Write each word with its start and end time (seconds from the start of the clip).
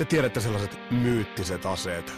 Te 0.00 0.04
tiedätte 0.04 0.40
sellaiset 0.40 0.78
myyttiset 0.90 1.66
aseet, 1.66 2.12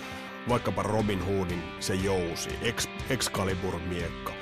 vaikkapa 0.49 0.83
Robin 0.83 1.25
Hoodin 1.27 1.63
se 1.81 1.95
jousi, 1.95 2.51
Ex- 2.61 2.89
Excalibur-miekka, 3.11 4.33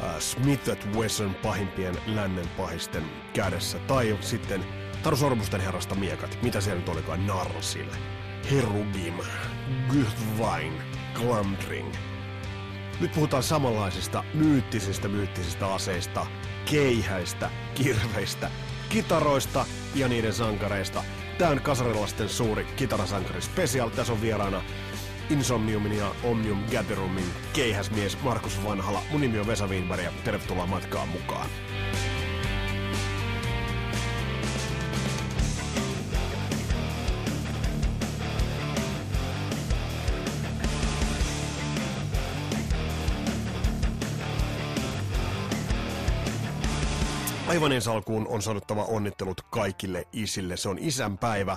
äh, 0.00 0.18
Smith 0.18 0.86
Wesson 0.96 1.34
pahimpien 1.34 1.94
lännen 2.06 2.48
pahisten 2.56 3.02
kädessä, 3.32 3.78
tai 3.78 4.18
sitten 4.20 4.64
Taru 5.02 5.16
Sormusten 5.16 5.60
herrasta 5.60 5.94
miekat, 5.94 6.38
mitä 6.42 6.60
siellä 6.60 6.80
nyt 6.80 6.88
olikaan, 6.88 7.26
Narsil, 7.26 7.86
Herugim, 8.50 9.14
Gudvain, 9.88 10.72
Glamdring. 11.14 11.94
Nyt 13.00 13.12
puhutaan 13.12 13.42
samanlaisista 13.42 14.24
myyttisistä 14.34 15.08
myyttisistä 15.08 15.74
aseista, 15.74 16.26
keihäistä, 16.70 17.50
kirveistä, 17.74 18.50
kitaroista 18.88 19.66
ja 19.94 20.08
niiden 20.08 20.32
sankareista. 20.32 21.04
Tämä 21.38 21.50
on 21.50 21.60
Kasarilasten 21.60 22.28
suuri 22.28 22.64
kitarasankari 22.76 23.42
special. 23.42 23.88
Tässä 23.88 24.12
on 24.12 24.20
vieraana 24.20 24.62
Insomniumin 25.30 25.96
ja 25.96 26.14
Omnium 26.24 26.58
Gatherumin 26.72 27.24
keihäsmies 27.52 28.22
Markus 28.22 28.64
Vanhala. 28.64 29.02
Mun 29.10 29.20
nimi 29.20 29.38
on 29.38 29.46
Vesa 29.46 29.66
Wienberg 29.66 30.04
ja 30.04 30.12
tervetuloa 30.24 30.66
matkaan 30.66 31.08
mukaan. 31.08 31.46
Aivan 47.56 47.72
ensi 47.72 47.90
alkuun 47.90 48.28
on 48.28 48.42
sanottava 48.42 48.84
onnittelut 48.84 49.40
kaikille 49.40 50.04
isille. 50.12 50.56
Se 50.56 50.68
on 50.68 50.78
isänpäivä. 50.78 51.56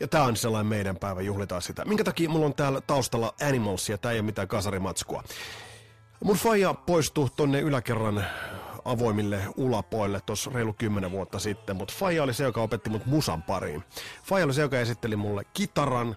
Ja 0.00 0.08
tää 0.08 0.22
on 0.22 0.36
sellainen 0.36 0.66
meidän 0.66 0.96
päivä, 0.96 1.20
juhlitaan 1.20 1.62
sitä. 1.62 1.84
Minkä 1.84 2.04
takia 2.04 2.28
mulla 2.28 2.46
on 2.46 2.54
täällä 2.54 2.80
taustalla 2.80 3.34
Animalsia, 3.48 3.98
tää 3.98 4.12
ei 4.12 4.18
ole 4.18 4.26
mitään 4.26 4.48
kasarimatskua. 4.48 5.22
Mun 6.24 6.36
faija 6.36 6.74
poistui 6.74 7.28
tonne 7.36 7.60
yläkerran 7.60 8.24
avoimille 8.84 9.42
ulapoille 9.56 10.20
tuossa 10.26 10.50
reilu 10.54 10.72
kymmenen 10.72 11.10
vuotta 11.10 11.38
sitten, 11.38 11.76
mutta 11.76 11.94
faija 11.98 12.22
oli 12.22 12.34
se, 12.34 12.44
joka 12.44 12.62
opetti 12.62 12.90
mut 12.90 13.06
musan 13.06 13.42
pariin. 13.42 13.84
Faija 14.24 14.44
oli 14.44 14.54
se, 14.54 14.60
joka 14.60 14.80
esitteli 14.80 15.16
mulle 15.16 15.42
kitaran 15.54 16.16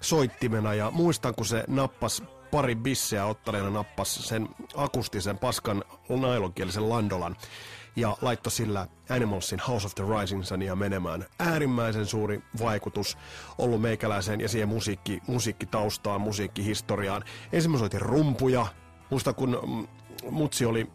soittimena 0.00 0.74
ja 0.74 0.90
muistan, 0.90 1.34
kun 1.34 1.46
se 1.46 1.64
nappas 1.68 2.22
pari 2.50 2.74
bisseä 2.74 3.26
ottaneena 3.26 3.70
nappas 3.70 4.28
sen 4.28 4.48
akustisen 4.76 5.38
paskan 5.38 5.84
nailonkielisen 6.08 6.88
landolan 6.88 7.36
ja 7.96 8.16
laittoi 8.22 8.50
sillä 8.50 8.86
Animalsin 9.10 9.60
House 9.68 9.86
of 9.86 9.94
the 9.94 10.04
Rising 10.20 10.44
Sunia 10.44 10.76
menemään. 10.76 11.26
Äärimmäisen 11.38 12.06
suuri 12.06 12.42
vaikutus 12.62 13.18
ollut 13.58 13.80
meikäläiseen 13.80 14.40
ja 14.40 14.48
siihen 14.48 14.68
musiikki, 14.68 15.22
musiikkitaustaan, 15.26 16.20
musiikkihistoriaan. 16.20 17.24
Ensin 17.52 17.70
mä 17.70 17.78
soitin 17.78 18.00
rumpuja. 18.00 18.66
Muista 19.10 19.32
kun 19.32 19.60
mm, 19.66 19.86
mutsi 20.30 20.64
oli 20.64 20.90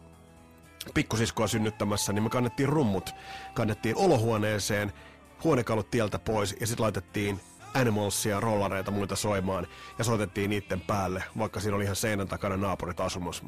pikkusiskoa 0.94 1.46
synnyttämässä, 1.46 2.12
niin 2.12 2.22
me 2.22 2.30
kannettiin 2.30 2.68
rummut, 2.68 3.10
kannettiin 3.54 3.96
olohuoneeseen, 3.96 4.92
huonekalut 5.44 5.90
tieltä 5.90 6.18
pois 6.18 6.56
ja 6.60 6.66
sitten 6.66 6.82
laitettiin 6.82 7.40
Animalsia, 7.74 8.40
rollareita, 8.40 8.90
muita 8.90 9.16
soimaan 9.16 9.66
ja 9.98 10.04
soitettiin 10.04 10.50
niiden 10.50 10.80
päälle, 10.80 11.24
vaikka 11.38 11.60
siinä 11.60 11.76
oli 11.76 11.84
ihan 11.84 11.96
seinän 11.96 12.28
takana 12.28 12.56
naapurit 12.56 13.00
asumassa. 13.00 13.44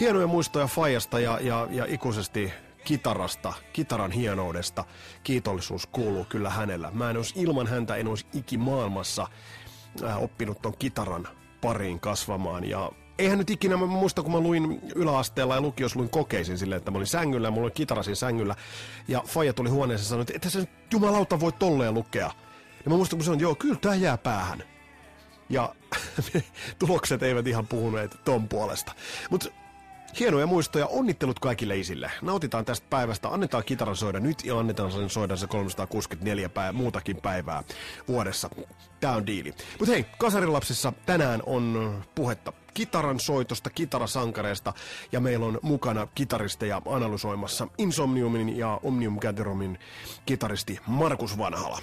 Hienoja 0.00 0.26
muistoja 0.26 0.66
Fajasta 0.66 1.20
ja, 1.20 1.38
ja, 1.40 1.68
ja 1.70 1.84
ikuisesti 1.88 2.52
kitarasta, 2.86 3.52
kitaran 3.72 4.10
hienoudesta. 4.10 4.84
Kiitollisuus 5.24 5.86
kuuluu 5.86 6.24
kyllä 6.24 6.50
hänellä. 6.50 6.90
Mä 6.90 7.10
en 7.10 7.16
olisi 7.16 7.34
ilman 7.36 7.66
häntä, 7.66 7.96
en 7.96 8.08
olisi 8.08 8.26
ikimaailmassa 8.34 9.28
äh, 10.04 10.22
oppinut 10.22 10.62
ton 10.62 10.74
kitaran 10.78 11.28
pariin 11.60 12.00
kasvamaan. 12.00 12.64
Ja 12.64 12.92
eihän 13.18 13.38
nyt 13.38 13.50
ikinä, 13.50 13.76
mä 13.76 13.86
muistan 13.86 14.24
kun 14.24 14.32
mä 14.32 14.40
luin 14.40 14.80
yläasteella 14.94 15.54
ja 15.54 15.60
lukios 15.60 15.96
luin 15.96 16.10
kokeisin 16.10 16.58
silleen, 16.58 16.76
että 16.76 16.90
mä 16.90 16.96
olin 16.96 17.06
sängyllä 17.06 17.46
ja 17.46 17.50
mulla 17.50 17.64
oli 17.64 17.70
kitarasin 17.70 18.16
sängyllä. 18.16 18.54
Ja 19.08 19.22
Faija 19.26 19.52
tuli 19.52 19.68
huoneeseen 19.68 20.04
ja 20.04 20.08
sanoi, 20.08 20.22
että 20.22 20.32
että 20.36 20.50
se 20.50 20.68
jumalauta 20.92 21.40
voi 21.40 21.52
tolleen 21.52 21.94
lukea. 21.94 22.30
Ja 22.84 22.90
mä 22.90 22.96
muistan 22.96 23.18
kun 23.18 23.24
sanoin, 23.24 23.40
joo, 23.40 23.54
kyllä 23.54 23.76
tää 23.80 23.94
jää 23.94 24.18
päähän. 24.18 24.62
Ja 25.48 25.74
tulokset 26.78 27.22
eivät 27.22 27.46
ihan 27.46 27.66
puhuneet 27.66 28.16
ton 28.24 28.48
puolesta. 28.48 28.92
Mutta 29.30 29.48
Hienoja 30.20 30.46
muistoja, 30.46 30.86
onnittelut 30.86 31.38
kaikille 31.38 31.78
isille. 31.78 32.10
Nautitaan 32.22 32.64
tästä 32.64 32.86
päivästä, 32.90 33.28
annetaan 33.28 33.64
kitaran 33.64 33.96
soida 33.96 34.20
nyt 34.20 34.44
ja 34.44 34.58
annetaan 34.58 34.92
sen 34.92 35.10
soida 35.10 35.36
se 35.36 35.46
364 35.46 36.48
päivää, 36.48 36.72
muutakin 36.72 37.16
päivää 37.16 37.62
vuodessa. 38.08 38.50
Tää 39.00 39.12
on 39.12 39.26
diili. 39.26 39.54
Mutta 39.78 39.92
hei, 39.92 40.06
Kasarilapsissa 40.18 40.92
tänään 41.06 41.42
on 41.46 41.94
puhetta 42.14 42.52
kitaran 42.74 43.20
soitosta, 43.20 43.70
kitarasankareista 43.70 44.72
ja 45.12 45.20
meillä 45.20 45.46
on 45.46 45.58
mukana 45.62 46.08
kitaristeja 46.14 46.82
analysoimassa 46.86 47.68
Insomniumin 47.78 48.56
ja 48.56 48.80
Omnium 48.82 49.18
Gatherumin 49.18 49.78
kitaristi 50.26 50.78
Markus 50.86 51.38
Vanhala. 51.38 51.78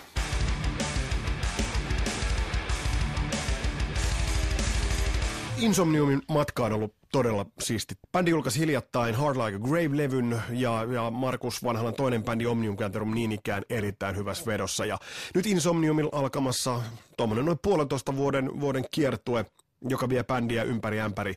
Insomniumin 5.58 6.22
matka 6.28 6.66
on 6.66 6.74
ollut 6.74 7.03
todella 7.14 7.46
siisti. 7.60 7.96
Bändi 8.12 8.32
julkaisi 8.32 8.60
hiljattain 8.60 9.16
Hard 9.16 9.38
Like 9.38 9.56
a 9.56 9.60
Grave-levyn 9.60 10.42
ja, 10.50 10.88
ja 10.94 11.12
Markus 11.12 11.64
Vanhalan 11.64 11.94
toinen 11.94 12.24
bändi 12.24 12.46
Omnium 12.46 12.78
Canterum 12.78 13.14
niin 13.14 13.32
ikään 13.32 13.64
erittäin 13.70 14.16
hyvässä 14.16 14.46
vedossa. 14.46 14.86
Ja 14.86 14.98
nyt 15.36 15.46
Insomniumilla 15.46 16.10
alkamassa 16.14 16.82
tuommoinen 17.18 17.46
noin 17.46 17.60
puolentoista 17.62 18.16
vuoden, 18.16 18.60
vuoden 18.60 18.86
kiertue 18.92 19.46
joka 19.90 20.10
vie 20.10 20.24
bändiä 20.24 20.64
ympäri 20.64 21.00
ämpäri 21.00 21.34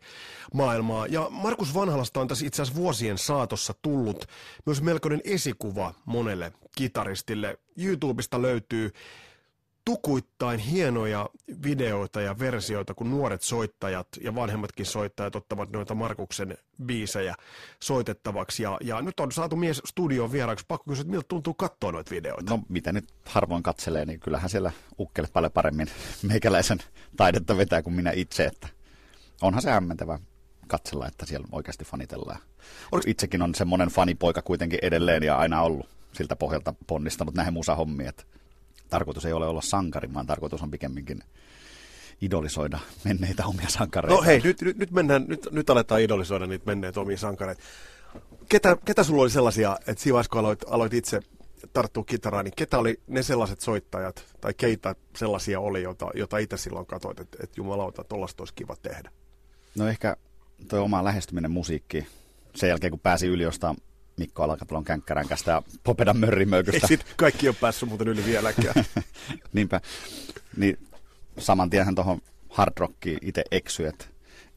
maailmaa. 0.54 1.06
Ja 1.06 1.26
Markus 1.30 1.74
Vanhalasta 1.74 2.20
on 2.20 2.28
tässä 2.28 2.46
itse 2.46 2.62
asiassa 2.62 2.80
vuosien 2.80 3.18
saatossa 3.18 3.74
tullut 3.82 4.26
myös 4.66 4.82
melkoinen 4.82 5.20
esikuva 5.24 5.94
monelle 6.04 6.52
kitaristille. 6.76 7.58
YouTubesta 7.76 8.42
löytyy 8.42 8.92
tukuittain 9.86 10.60
hienoja 10.60 11.28
videoita 11.62 12.20
ja 12.20 12.38
versioita, 12.38 12.94
kun 12.94 13.10
nuoret 13.10 13.42
soittajat 13.42 14.08
ja 14.20 14.34
vanhemmatkin 14.34 14.86
soittajat 14.86 15.36
ottavat 15.36 15.70
noita 15.70 15.94
Markuksen 15.94 16.58
biisejä 16.84 17.34
soitettavaksi. 17.82 18.62
Ja, 18.62 18.78
ja 18.80 19.02
nyt 19.02 19.20
on 19.20 19.32
saatu 19.32 19.56
mies 19.56 19.82
studion 19.84 20.32
vieraaksi. 20.32 20.64
Pakko 20.68 20.84
kysyä, 20.90 21.00
että 21.00 21.10
miltä 21.10 21.28
tuntuu 21.28 21.54
katsoa 21.54 21.92
noita 21.92 22.10
videoita? 22.10 22.50
No 22.50 22.62
mitä 22.68 22.92
nyt 22.92 23.08
harvoin 23.24 23.62
katselee, 23.62 24.04
niin 24.04 24.20
kyllähän 24.20 24.50
siellä 24.50 24.72
ukkelet 24.98 25.32
paljon 25.32 25.52
paremmin 25.52 25.88
meikäläisen 26.22 26.78
taidetta 27.16 27.56
vetää 27.56 27.82
kuin 27.82 27.94
minä 27.94 28.10
itse. 28.10 28.44
Että 28.44 28.68
onhan 29.42 29.62
se 29.62 29.70
hämmentävä 29.70 30.18
katsella, 30.66 31.06
että 31.06 31.26
siellä 31.26 31.48
oikeasti 31.52 31.84
fanitellaan. 31.84 32.40
Oliko... 32.92 33.10
Itsekin 33.10 33.42
on 33.42 33.54
semmoinen 33.54 33.88
fanipoika 33.88 34.42
kuitenkin 34.42 34.78
edelleen 34.82 35.22
ja 35.22 35.36
aina 35.36 35.62
ollut 35.62 35.88
siltä 36.12 36.36
pohjalta 36.36 36.74
ponnistanut 36.86 37.34
näihin 37.34 37.52
musahommiin, 37.52 38.08
että 38.08 38.24
tarkoitus 38.88 39.24
ei 39.24 39.32
ole 39.32 39.46
olla 39.46 39.60
sankari, 39.60 40.14
vaan 40.14 40.26
tarkoitus 40.26 40.62
on 40.62 40.70
pikemminkin 40.70 41.20
idolisoida 42.20 42.78
menneitä 43.04 43.46
omia 43.46 43.68
sankareita. 43.68 44.16
No 44.16 44.22
hei, 44.22 44.40
nyt, 44.40 44.62
nyt, 44.62 44.78
nyt, 44.78 44.90
mennään, 44.90 45.24
nyt, 45.28 45.48
nyt 45.50 45.70
aletaan 45.70 46.00
idolisoida 46.00 46.46
niitä 46.46 46.66
menneitä 46.66 47.00
omia 47.00 47.18
sankareita. 47.18 47.62
Ketä, 48.48 48.76
ketä 48.84 49.04
sulla 49.04 49.22
oli 49.22 49.30
sellaisia, 49.30 49.78
että 49.86 50.02
siinä 50.02 50.14
vaiheessa 50.14 50.30
kun 50.30 50.40
aloit, 50.40 50.64
aloit 50.66 50.94
itse 50.94 51.20
tarttua 51.72 52.04
kitaraan, 52.04 52.44
niin 52.44 52.56
ketä 52.56 52.78
oli 52.78 53.00
ne 53.06 53.22
sellaiset 53.22 53.60
soittajat, 53.60 54.24
tai 54.40 54.54
keitä 54.54 54.94
sellaisia 55.16 55.60
oli, 55.60 55.82
jota, 55.82 56.10
jota 56.14 56.38
itse 56.38 56.56
silloin 56.56 56.86
katsoit, 56.86 57.20
että, 57.20 57.38
että 57.42 57.54
jumalauta, 57.56 58.04
tuollaista 58.04 58.40
olisi 58.40 58.54
kiva 58.54 58.76
tehdä? 58.82 59.10
No 59.74 59.88
ehkä 59.88 60.16
tuo 60.68 60.82
oma 60.82 61.04
lähestyminen 61.04 61.50
musiikki, 61.50 62.06
sen 62.54 62.68
jälkeen 62.68 62.90
kun 62.90 63.00
pääsi 63.00 63.26
yliosta 63.26 63.74
Mikko 64.16 64.42
Alakatalon 64.42 64.84
känkkäränkästä 64.84 65.50
ja 65.50 65.62
Popedan 65.84 66.16
mörrimöykystä. 66.16 66.86
Ei 66.90 66.98
kaikki 67.16 67.48
ole 67.48 67.56
päässyt 67.60 67.88
muuten 67.88 68.08
yli 68.08 68.24
vieläkään. 68.24 68.84
Niinpä. 69.52 69.80
Niin 70.56 70.78
saman 71.38 71.70
tienhän 71.70 71.94
tuohon 71.94 72.20
hard 72.48 72.72
rockiin 72.76 73.18
itse 73.22 73.44
eksy, 73.50 73.86
että 73.86 74.04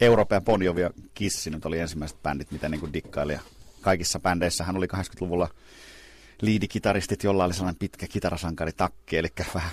Eurooppa 0.02 0.36
ja 0.36 0.42
Bon 0.42 0.64
Jovi 0.64 0.82
ja 0.82 0.90
Kissi 1.14 1.50
nyt 1.50 1.66
oli 1.66 1.80
ensimmäiset 1.80 2.24
bändit, 2.24 2.52
mitä 2.52 2.70
niin 2.70 2.94
dikkaili. 2.94 3.34
Ja 3.34 3.40
kaikissa 3.82 4.20
bändeissä 4.20 4.64
hän 4.64 4.78
oli 4.78 4.88
80-luvulla 4.96 5.48
liidikitaristit, 6.42 7.24
jolla 7.24 7.46
oli 7.46 7.54
sellainen 7.54 7.80
pitkä 7.80 8.08
kitarasankari 8.08 8.72
takki, 8.72 9.18
eli 9.18 9.28
vähän 9.54 9.72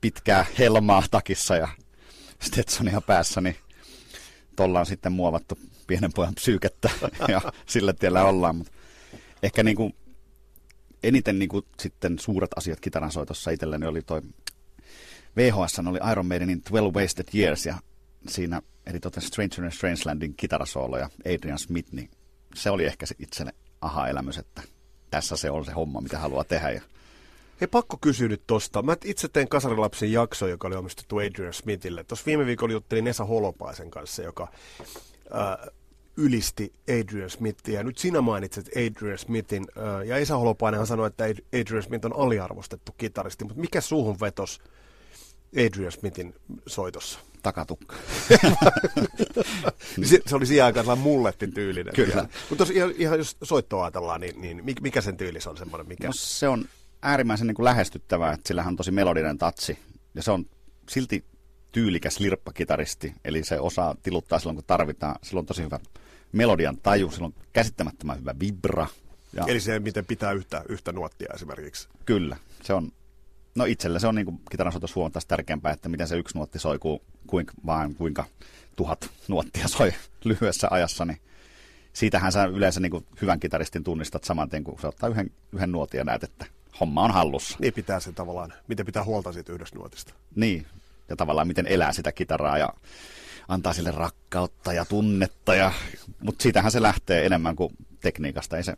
pitkää 0.00 0.46
helmaa 0.58 1.02
takissa 1.10 1.56
ja 1.56 1.68
Stetsonia 2.42 3.00
päässä, 3.00 3.40
niin 3.40 3.56
tuolla 4.56 4.80
on 4.80 4.86
sitten 4.86 5.12
muovattu 5.12 5.58
pienen 5.86 6.12
pojan 6.12 6.34
psyykettä 6.34 6.90
ja 7.28 7.40
sillä 7.66 7.92
tiellä 7.92 8.24
ollaan. 8.24 8.56
Mutta 8.56 8.72
ehkä 9.42 9.62
niin 9.62 9.76
kuin, 9.76 9.94
eniten 11.02 11.38
niin 11.38 11.48
kuin 11.48 11.64
sitten 11.80 12.18
suuret 12.18 12.50
asiat 12.56 12.80
kitaransoitossa 12.80 13.50
itselleni 13.50 13.86
oli 13.86 14.02
toi 14.02 14.22
VHS 15.36 15.78
oli 15.78 15.98
Iron 16.12 16.26
Maidenin 16.26 16.62
12 16.62 16.98
Wasted 16.98 17.26
Years 17.34 17.66
ja 17.66 17.76
siinä 18.28 18.62
eli 18.86 19.00
tota 19.00 19.20
Stranger 19.20 19.64
in 19.64 19.72
Strangelandin 19.72 20.34
kitarasoolo 20.36 20.98
ja 20.98 21.10
Adrian 21.34 21.58
Smith, 21.58 21.92
niin 21.92 22.10
se 22.54 22.70
oli 22.70 22.84
ehkä 22.84 23.06
se 23.06 23.14
itselle 23.18 23.52
aha-elämys, 23.80 24.38
että 24.38 24.62
tässä 25.10 25.36
se 25.36 25.50
on 25.50 25.64
se 25.64 25.72
homma, 25.72 26.00
mitä 26.00 26.18
haluaa 26.18 26.44
tehdä. 26.44 26.70
Ja 26.70 26.80
Hei, 27.60 27.68
pakko 27.68 27.98
kysyä 28.00 28.28
nyt 28.28 28.42
tosta. 28.46 28.82
Mä 28.82 28.96
itse 29.04 29.28
tein 29.28 29.48
Kasarilapsen 29.48 30.12
jakso, 30.12 30.46
joka 30.46 30.68
oli 30.68 30.76
omistettu 30.76 31.18
Adrian 31.18 31.52
Smithille. 31.52 32.04
Tuossa 32.04 32.26
viime 32.26 32.46
viikolla 32.46 32.72
juttelin 32.72 33.06
Esa 33.06 33.24
Holopaisen 33.24 33.90
kanssa, 33.90 34.22
joka 34.22 34.48
äh, 35.34 35.68
ylisti 36.16 36.72
Adrian 37.00 37.30
Smithia. 37.30 37.82
Nyt 37.82 37.98
sinä 37.98 38.20
mainitset 38.20 38.68
Adrian 38.68 39.18
Smithin, 39.18 39.66
ja 40.06 40.16
Esa 40.16 40.36
Holopainenhan 40.36 40.86
sanoi, 40.86 41.06
että 41.06 41.24
Adrian 41.60 41.82
Smith 41.82 42.06
on 42.06 42.16
aliarvostettu 42.16 42.94
kitaristi, 42.98 43.44
mutta 43.44 43.60
mikä 43.60 43.80
suuhun 43.80 44.20
vetos 44.20 44.60
Adrian 45.66 45.92
Smithin 45.92 46.34
soitossa? 46.66 47.18
Takatukka. 47.42 47.96
se, 50.04 50.20
se 50.26 50.36
oli 50.36 50.46
siihen 50.46 50.64
aikaan 50.64 50.98
mullettin 50.98 51.52
tyylinen. 51.52 51.94
Kyllä. 51.94 52.28
Mutta 52.50 52.66
ihan, 52.72 52.92
ihan 52.96 53.18
jos 53.18 53.36
soittoa 53.42 53.84
ajatellaan, 53.84 54.20
niin, 54.20 54.40
niin 54.40 54.64
mikä 54.80 55.00
sen 55.00 55.16
tyylis 55.16 55.46
on 55.46 55.56
semmoinen? 55.56 55.88
Mikä... 55.88 56.06
No, 56.06 56.12
se 56.16 56.48
on 56.48 56.64
äärimmäisen 57.02 57.46
niin 57.46 57.54
kuin 57.54 57.64
lähestyttävää, 57.64 58.32
että 58.32 58.48
sillä 58.48 58.64
on 58.66 58.76
tosi 58.76 58.90
melodinen 58.90 59.38
tatsi. 59.38 59.78
Ja 60.14 60.22
se 60.22 60.30
on 60.30 60.46
silti 60.88 61.24
tyylikäs 61.72 62.20
lirppakitaristi, 62.20 63.14
eli 63.24 63.44
se 63.44 63.60
osaa 63.60 63.94
tiluttaa 64.02 64.38
silloin, 64.38 64.56
kun 64.56 64.64
tarvitaan. 64.66 65.16
Sillä 65.22 65.38
on 65.38 65.46
tosi 65.46 65.62
hyvä 65.62 65.80
melodian 66.36 66.76
taju, 66.76 67.10
sillä 67.10 67.26
on 67.26 67.34
käsittämättömän 67.52 68.18
hyvä 68.20 68.34
vibra. 68.40 68.86
Ja... 69.32 69.44
Eli 69.46 69.60
se, 69.60 69.78
miten 69.78 70.06
pitää 70.06 70.32
yhtä, 70.32 70.62
yhtä 70.68 70.92
nuottia 70.92 71.32
esimerkiksi. 71.34 71.88
Kyllä, 72.04 72.36
se 72.62 72.72
on, 72.74 72.92
no 73.54 73.64
itselle 73.64 74.00
se 74.00 74.06
on 74.06 74.14
niin 74.14 74.40
kitaran 74.50 74.72
soitos 74.72 74.94
huomattavasti 74.94 75.28
tärkeämpää, 75.28 75.72
että 75.72 75.88
miten 75.88 76.08
se 76.08 76.16
yksi 76.16 76.38
nuotti 76.38 76.58
soi, 76.58 76.78
kuin, 76.78 77.00
kuinka, 77.26 77.52
vaan 77.66 77.94
kuinka 77.94 78.24
tuhat 78.76 79.10
nuottia 79.28 79.68
soi 79.68 79.92
lyhyessä 80.24 80.68
ajassa, 80.70 81.04
niin 81.04 81.20
siitähän 81.92 82.32
sä 82.32 82.44
yleensä 82.44 82.80
niin 82.80 82.90
kuin 82.90 83.06
hyvän 83.22 83.40
kitaristin 83.40 83.84
tunnistat 83.84 84.24
saman 84.24 84.48
tien, 84.48 84.64
kun 84.64 84.80
se 84.80 84.86
ottaa 84.86 85.08
yhden, 85.08 85.30
yhden 85.52 85.72
nuotin 85.72 85.98
ja 85.98 86.04
näet, 86.04 86.24
että 86.24 86.46
homma 86.80 87.02
on 87.02 87.10
hallussa. 87.10 87.58
Niin 87.60 87.72
pitää 87.72 88.00
se 88.00 88.12
tavallaan, 88.12 88.52
miten 88.68 88.86
pitää 88.86 89.04
huolta 89.04 89.32
siitä 89.32 89.52
yhdestä 89.52 89.78
nuotista. 89.78 90.14
Niin, 90.34 90.66
ja 91.08 91.16
tavallaan 91.16 91.46
miten 91.46 91.66
elää 91.66 91.92
sitä 91.92 92.12
kitaraa 92.12 92.58
ja 92.58 92.68
antaa 93.48 93.72
sille 93.72 93.90
rakkautta 93.90 94.72
ja 94.72 94.84
tunnetta. 94.84 95.54
Ja, 95.54 95.72
mutta 96.22 96.42
siitähän 96.42 96.72
se 96.72 96.82
lähtee 96.82 97.26
enemmän 97.26 97.56
kuin 97.56 97.72
tekniikasta. 98.00 98.56
Ei 98.56 98.64
se 98.64 98.74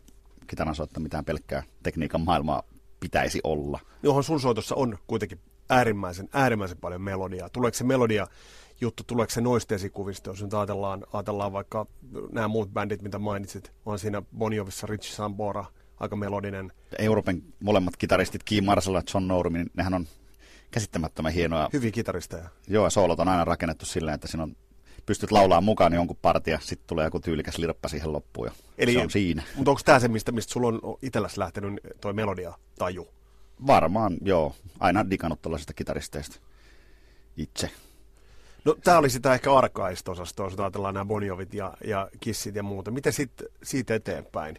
kitaran 0.47 0.75
soittaa 0.75 1.03
mitään 1.03 1.25
pelkkää 1.25 1.63
tekniikan 1.83 2.21
maailmaa 2.21 2.63
pitäisi 2.99 3.39
olla. 3.43 3.79
Johon 4.03 4.23
sun 4.23 4.39
soitossa 4.39 4.75
on 4.75 4.97
kuitenkin 5.07 5.39
äärimmäisen, 5.69 6.29
äärimmäisen 6.33 6.77
paljon 6.77 7.01
melodiaa. 7.01 7.49
Tuleeko 7.49 7.77
se 7.77 7.83
melodia 7.83 8.27
juttu, 8.81 9.03
tuleeko 9.07 9.31
se 9.31 9.41
noista 9.41 9.75
esikuvista, 9.75 10.29
jos 10.29 10.43
nyt 10.43 10.53
ajatellaan, 10.53 11.05
ajatellaan 11.13 11.53
vaikka 11.53 11.85
nämä 12.31 12.47
muut 12.47 12.73
bändit, 12.73 13.01
mitä 13.01 13.19
mainitsit, 13.19 13.71
on 13.85 13.99
siinä 13.99 14.21
Bonjovissa 14.37 14.87
Rich 14.87 15.11
Sambora, 15.11 15.65
aika 15.99 16.15
melodinen. 16.15 16.71
Euroopan 16.99 17.41
molemmat 17.59 17.97
kitaristit, 17.97 18.43
Kim 18.43 18.65
Marsala 18.65 18.97
ja 18.97 19.03
John 19.13 19.27
Norum, 19.27 19.53
niin 19.53 19.71
nehän 19.73 19.93
on 19.93 20.07
käsittämättömän 20.71 21.33
hienoja. 21.33 21.69
Hyviä 21.73 21.91
kitaristeja. 21.91 22.49
Joo, 22.67 22.85
ja 22.85 22.89
soolot 22.89 23.19
on 23.19 23.27
aina 23.27 23.45
rakennettu 23.45 23.85
silleen, 23.85 24.15
että 24.15 24.27
siinä 24.27 24.43
on 24.43 24.55
pystyt 25.05 25.31
laulaa 25.31 25.61
mukaan 25.61 25.93
jonkun 25.93 26.17
partia, 26.21 26.59
sitten 26.61 26.87
tulee 26.87 27.05
joku 27.05 27.19
tyylikäs 27.19 27.57
lirppa 27.57 27.87
siihen 27.87 28.13
loppuun 28.13 28.47
ja 28.47 28.53
Eli, 28.77 28.93
se 28.93 28.99
on 28.99 29.11
siinä. 29.11 29.43
Mutta 29.55 29.71
onko 29.71 29.81
tämä 29.85 29.99
se, 29.99 30.07
mistä, 30.07 30.31
mistä 30.31 30.53
sulla 30.53 30.67
on 30.67 30.97
itselläsi 31.01 31.39
lähtenyt 31.39 31.79
toi 32.01 32.13
melodia 32.13 32.53
taju? 32.77 33.07
Varmaan, 33.67 34.17
joo. 34.21 34.55
Aina 34.79 35.09
digannut 35.09 35.41
tuollaisista 35.41 35.73
kitaristeista 35.73 36.39
itse. 37.37 37.69
No 38.65 38.75
tämä 38.83 38.97
oli 38.97 39.09
sitä 39.09 39.33
ehkä 39.33 39.55
arkaista 39.55 40.11
osastoa, 40.11 40.45
jos 40.45 40.59
ajatellaan 40.59 40.93
nämä 40.93 41.05
Bonjovit 41.05 41.53
ja, 41.53 41.73
ja 41.85 42.09
Kissit 42.19 42.55
ja 42.55 42.63
muuta. 42.63 42.91
Miten 42.91 43.13
sit, 43.13 43.31
siitä 43.63 43.95
eteenpäin? 43.95 44.57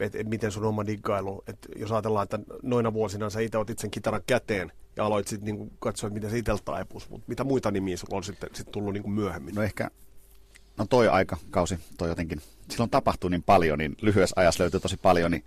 Et, 0.00 0.14
et 0.14 0.28
miten 0.28 0.52
sun 0.52 0.64
oma 0.64 0.86
diggailu, 0.86 1.44
että 1.46 1.68
jos 1.76 1.92
ajatellaan, 1.92 2.24
että 2.24 2.38
noina 2.62 2.92
vuosina 2.92 3.30
sä 3.30 3.40
itse 3.40 3.58
otit 3.58 3.78
sen 3.78 3.90
kitaran 3.90 4.22
käteen 4.26 4.72
ja 4.96 5.04
aloit 5.04 5.28
sitten 5.28 5.46
niinku 5.46 5.72
katsoa, 5.78 6.08
että 6.08 6.14
miten 6.14 6.30
se 6.30 6.38
itsellä 6.38 6.60
taipus, 6.64 7.10
mutta 7.10 7.24
mitä 7.28 7.44
muita 7.44 7.70
nimiä 7.70 7.96
sulla 7.96 8.16
on 8.16 8.24
sitten 8.24 8.50
sit 8.54 8.70
tullut 8.70 8.92
niinku 8.92 9.10
myöhemmin? 9.10 9.54
No 9.54 9.62
ehkä, 9.62 9.90
no 10.76 10.86
toi 10.86 11.08
aikakausi, 11.08 11.78
toi 11.98 12.08
jotenkin, 12.08 12.42
silloin 12.70 12.90
tapahtui 12.90 13.30
niin 13.30 13.42
paljon, 13.42 13.78
niin 13.78 13.96
lyhyessä 14.02 14.40
ajassa 14.40 14.62
löytyi 14.62 14.80
tosi 14.80 14.96
paljon, 14.96 15.30
niin 15.30 15.44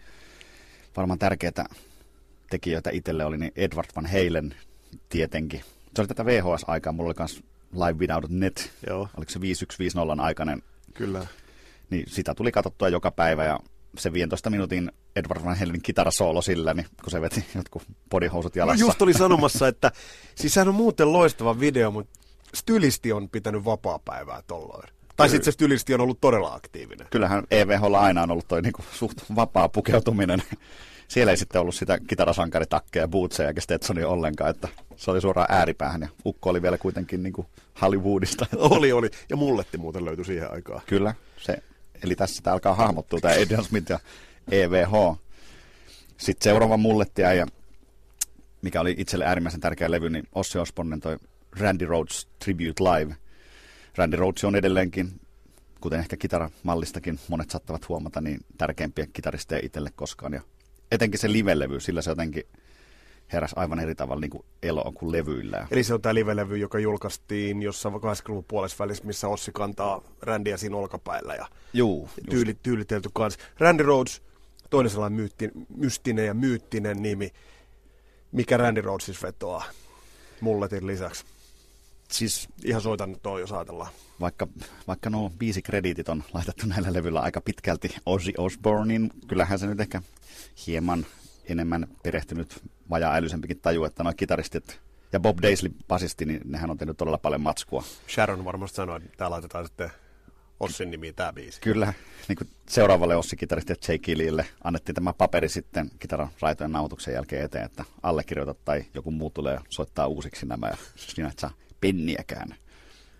varmaan 0.98 1.20
tärkeitä 1.20 1.66
tekijöitä 2.50 2.90
itselle 2.94 3.26
oli 3.26 3.38
niin 3.38 3.52
Edward 3.56 3.90
Van 3.96 4.06
Halen 4.06 4.56
tietenkin. 5.10 5.62
Se 5.96 6.02
oli 6.02 6.08
tätä 6.08 6.26
VHS-aikaa, 6.26 6.94
mulla 6.94 7.08
oli 7.08 7.16
myös 7.20 7.44
Live 7.74 8.00
Without 8.00 8.30
Net, 8.30 8.72
Joo. 8.88 9.10
oliko 9.18 9.32
se 9.32 9.42
5150 9.42 10.24
aikainen. 10.24 10.64
Kyllä. 10.94 11.28
Niin 11.90 12.06
sitä 12.08 12.34
tuli 12.36 12.52
katsottua 12.52 12.90
joka 12.90 13.12
päivä 13.12 13.46
ja 13.46 13.60
se 13.98 14.14
15 14.14 14.50
minuutin 14.50 14.92
Edward 15.16 15.44
Van 15.46 15.58
Halenin 15.58 15.82
kitarasoolo 15.82 16.42
sillä, 16.42 16.74
niin 16.74 16.86
kun 17.04 17.12
se 17.12 17.22
veti 17.22 17.46
jotkut 17.56 17.84
bodyhousut 18.10 18.56
jalassa. 18.56 18.86
No 18.86 18.88
just 18.88 19.02
oli 19.02 19.14
sanomassa, 19.14 19.68
että 19.68 19.92
siis 20.36 20.54
sehän 20.54 20.68
on 20.68 20.76
muuten 20.76 21.14
loistava 21.14 21.60
video, 21.60 21.92
mutta 21.92 22.20
stylisti 22.54 23.12
on 23.12 23.30
pitänyt 23.30 23.66
vapaa-päivää 23.66 24.42
tolloin. 24.48 24.90
Tai 25.16 25.30
sitten 25.30 25.46
se 25.46 25.52
stylisti 25.52 25.94
on 25.94 26.02
ollut 26.02 26.22
todella 26.22 26.54
aktiivinen. 26.54 27.08
Kyllähän 27.10 27.44
EVHlla 27.52 28.00
aina 28.00 28.24
on 28.24 28.32
ollut 28.32 28.48
toi 28.48 28.62
niinku 28.62 28.84
suht 28.92 29.18
vapaa 29.36 29.70
pukeutuminen. 29.70 30.44
Siellä 31.08 31.32
ei 31.32 31.38
sitten 31.38 31.62
ollut 31.62 31.76
sitä 31.76 31.98
kitarasankaritakkeja, 32.08 33.08
bootseja 33.08 33.50
eikä 33.50 33.62
Stetsonia 33.62 34.08
ollenkaan, 34.08 34.50
että 34.50 34.68
se 34.96 35.12
oli 35.12 35.22
suoraan 35.22 35.48
ääripäähän 35.50 36.02
ja 36.02 36.08
ukko 36.26 36.50
oli 36.50 36.62
vielä 36.62 36.78
kuitenkin 36.78 37.24
niinku 37.24 37.46
Hollywoodista. 37.82 38.46
Oli, 38.58 38.92
oli. 38.92 39.10
Ja 39.30 39.36
mulletti 39.36 39.78
muuten 39.78 40.06
löytyi 40.06 40.26
siihen 40.26 40.52
aikaan. 40.52 40.82
Kyllä, 40.86 41.16
se 41.38 41.64
Eli 42.04 42.16
tässä 42.16 42.42
tämä 42.44 42.54
alkaa 42.54 42.76
hahmottua 42.76 43.20
tämä 43.20 43.34
Adrian 43.34 43.64
Smith 43.64 43.92
ja 43.92 44.00
EVH. 44.52 45.18
Sitten 46.18 46.44
seuraava 46.44 46.78
mullettia 46.78 47.34
ja 47.34 47.48
mikä 48.62 48.82
oli 48.82 48.96
itselle 48.98 49.26
äärimmäisen 49.26 49.62
tärkeä 49.62 49.92
levy, 49.92 50.10
niin 50.10 50.28
Ossi 50.36 50.58
Osbornen 50.58 51.00
toi 51.00 51.18
Randy 51.60 51.86
Rhodes 51.86 52.28
Tribute 52.40 52.84
Live. 52.84 53.16
Randy 53.96 54.16
Rhodes 54.18 54.44
on 54.44 54.56
edelleenkin, 54.56 55.22
kuten 55.82 56.00
ehkä 56.00 56.18
kitaramallistakin 56.18 57.20
monet 57.28 57.50
saattavat 57.50 57.90
huomata, 57.90 58.22
niin 58.22 58.40
tärkeimpiä 58.58 59.08
kitaristeja 59.14 59.62
itselle 59.64 59.90
koskaan. 59.96 60.34
Ja 60.34 60.42
etenkin 60.92 61.20
se 61.20 61.32
live-levy, 61.32 61.80
sillä 61.80 62.02
se 62.02 62.12
jotenkin 62.12 62.44
heräsi 63.34 63.54
aivan 63.58 63.80
eri 63.80 63.96
tavalla 63.96 64.22
niin 64.22 64.32
kuin 64.32 64.46
eloon 64.64 64.94
kuin 64.94 65.12
levyillä. 65.12 65.68
Eli 65.72 65.84
se 65.84 65.94
on 65.94 66.02
tämä 66.02 66.14
live-levy, 66.14 66.58
joka 66.58 66.80
julkaistiin 66.80 67.64
jossain 67.64 67.96
80-luvun 67.96 68.46
puolessa 68.48 68.84
välissä, 68.84 69.04
missä 69.04 69.28
Ossi 69.28 69.52
kantaa 69.52 70.02
Rändiä 70.22 70.58
siinä 70.58 70.78
olkapäillä 70.78 71.36
ja 71.36 71.48
Juu, 71.74 72.10
tyyli, 72.30 72.58
tyylitelty 72.64 73.10
kanssa. 73.14 73.40
Randy 73.58 73.84
Rhodes, 73.84 74.22
toinen 74.70 74.90
sellainen 74.90 75.18
myytti, 75.18 75.52
mystinen 75.78 76.26
ja 76.26 76.34
myyttinen 76.34 77.02
nimi. 77.02 77.32
Mikä 78.32 78.58
Randy 78.58 78.82
Rhodes 78.82 79.06
siis 79.06 79.24
vetoaa 79.24 79.64
mulletin 80.42 80.88
lisäksi? 80.88 81.26
Siis 82.12 82.50
ihan 82.64 82.82
soitan 82.82 83.12
nyt 83.12 83.22
toi, 83.22 83.42
jos 83.42 83.52
ajatellaan. 83.52 83.92
Vaikka, 84.20 84.48
vaikka 84.88 85.10
nuo 85.10 85.32
viisi 85.40 85.62
krediitit 85.62 86.10
on 86.10 86.24
laitettu 86.34 86.68
näillä 86.68 86.94
levyillä 86.94 87.20
aika 87.20 87.42
pitkälti 87.42 87.96
Ozzy 88.06 88.32
Osbournein, 88.38 89.12
kyllähän 89.28 89.60
se 89.60 89.68
nyt 89.68 89.80
ehkä 89.80 90.02
hieman 90.68 91.06
enemmän 91.50 91.88
perehtynyt 92.04 92.62
vajaa-älysempikin 92.90 93.60
taju, 93.60 93.84
että 93.84 94.04
nuo 94.04 94.14
kitaristit 94.18 94.80
ja 95.14 95.20
Bob 95.20 95.38
Daisley 95.42 95.72
basisti, 95.88 96.26
niin 96.26 96.42
nehän 96.46 96.70
on 96.70 96.78
tehnyt 96.78 96.98
todella 96.98 97.18
paljon 97.18 97.42
matskua. 97.42 97.84
Sharon 98.10 98.46
varmasti 98.46 98.76
sanoi, 98.76 98.98
että 98.98 99.18
tää 99.18 99.30
laitetaan 99.30 99.66
sitten 99.66 99.92
Ossin 100.60 100.92
nimi 100.92 101.14
tämä 101.14 101.34
biisi. 101.34 101.62
Kyllä, 101.62 101.94
niin 102.28 102.38
kuin 102.38 102.50
seuraavalle 102.70 103.16
Ossi-kitaristi 103.16 103.74
Jake 103.74 103.98
Killille 103.98 104.46
annettiin 104.64 104.96
tämä 104.96 105.14
paperi 105.14 105.50
sitten 105.50 105.92
kitaran 106.00 106.30
raitojen 106.40 106.72
nauhoituksen 106.72 107.14
jälkeen 107.14 107.46
eteen, 107.46 107.66
että 107.66 107.84
allekirjoita 108.04 108.56
tai 108.66 108.86
joku 108.94 109.12
muu 109.12 109.30
tulee 109.30 109.60
soittaa 109.70 110.08
uusiksi 110.08 110.46
nämä 110.46 110.68
ja 110.68 110.78
sinä 110.96 111.28
et 111.28 111.40
saa 111.40 111.52
penniäkään. 111.82 112.56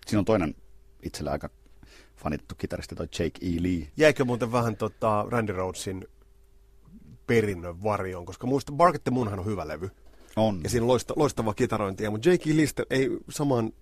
Siinä 0.06 0.18
on 0.18 0.24
toinen 0.24 0.54
itselle 1.02 1.30
aika 1.30 1.50
fanittu 2.16 2.54
kitaristi 2.54 2.94
toi 2.94 3.06
Jake 3.18 3.38
E. 3.42 3.62
Lee. 3.62 3.88
Jäikö 3.96 4.24
muuten 4.24 4.52
vähän 4.52 4.76
tota 4.76 5.26
Randy 5.28 5.52
Rhodesin 5.52 6.08
perinnön 7.26 7.82
varjoon, 7.82 8.26
koska 8.26 8.46
muista 8.46 8.72
Bark 8.72 8.98
the 9.04 9.10
Moonhan 9.10 9.38
on 9.38 9.46
hyvä 9.46 9.68
levy. 9.68 9.90
On. 10.36 10.60
Ja 10.62 10.70
siinä 10.70 10.84
on 10.84 10.88
loista, 10.88 11.14
loistava 11.16 11.54
kitarointia, 11.54 12.10
mutta 12.10 12.30
Jake 12.30 12.56
Liste 12.56 12.86
ei 12.90 13.10
samaan 13.30 13.72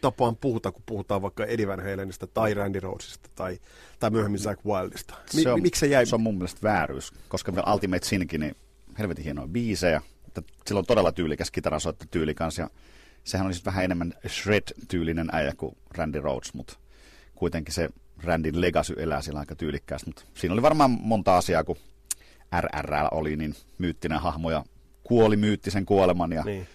tapaan 0.00 0.36
puhuta, 0.36 0.72
kun 0.72 0.82
puhutaan 0.86 1.22
vaikka 1.22 1.44
Eddie 1.44 1.68
Van 1.68 1.80
Halenista 1.80 2.26
tai 2.26 2.54
Randy 2.54 2.80
Rhodesista 2.80 3.28
tai, 3.34 3.58
tai 3.98 4.10
myöhemmin 4.10 4.40
Zach 4.40 4.66
Wildista. 4.66 5.14
Mi- 5.34 5.42
se 5.42 5.52
on, 5.52 5.62
miksi 5.62 5.80
se 5.80 5.86
jäi? 5.86 6.06
Se 6.06 6.14
on 6.14 6.20
mun 6.20 6.34
mielestä 6.34 6.60
vääryys, 6.62 7.12
koska 7.28 7.54
vielä 7.54 7.72
Ultimate 7.72 8.06
Sinkin, 8.06 8.40
niin 8.40 8.56
helvetin 8.98 9.24
hienoja 9.24 9.48
biisejä. 9.48 10.02
Sillä 10.66 10.78
on 10.78 10.86
todella 10.86 11.12
tyylikäs 11.12 11.52
tyyli 12.10 12.34
kanssa 12.34 12.62
ja 12.62 12.70
sehän 13.24 13.52
siis 13.52 13.64
vähän 13.64 13.84
enemmän 13.84 14.14
shred-tyylinen 14.28 15.28
äijä 15.32 15.54
kuin 15.56 15.76
Randy 15.90 16.20
Rhodes, 16.20 16.54
mutta 16.54 16.76
kuitenkin 17.34 17.74
se 17.74 17.88
Randin 18.22 18.60
legacy 18.60 18.94
elää 18.98 19.22
siellä 19.22 19.40
aika 19.40 19.54
tyylikkäästi. 19.54 20.06
Mutta 20.06 20.22
siinä 20.34 20.52
oli 20.52 20.62
varmaan 20.62 20.90
monta 20.90 21.36
asiaa, 21.36 21.64
kun 21.64 21.76
RRL 22.60 23.08
oli 23.10 23.36
niin 23.36 23.54
myyttinen 23.78 24.20
hahmo 24.20 24.50
ja 24.50 24.64
kuoli 25.02 25.36
myyttisen 25.36 25.86
kuoleman. 25.86 26.32
Ja 26.32 26.44
niin. 26.44 26.66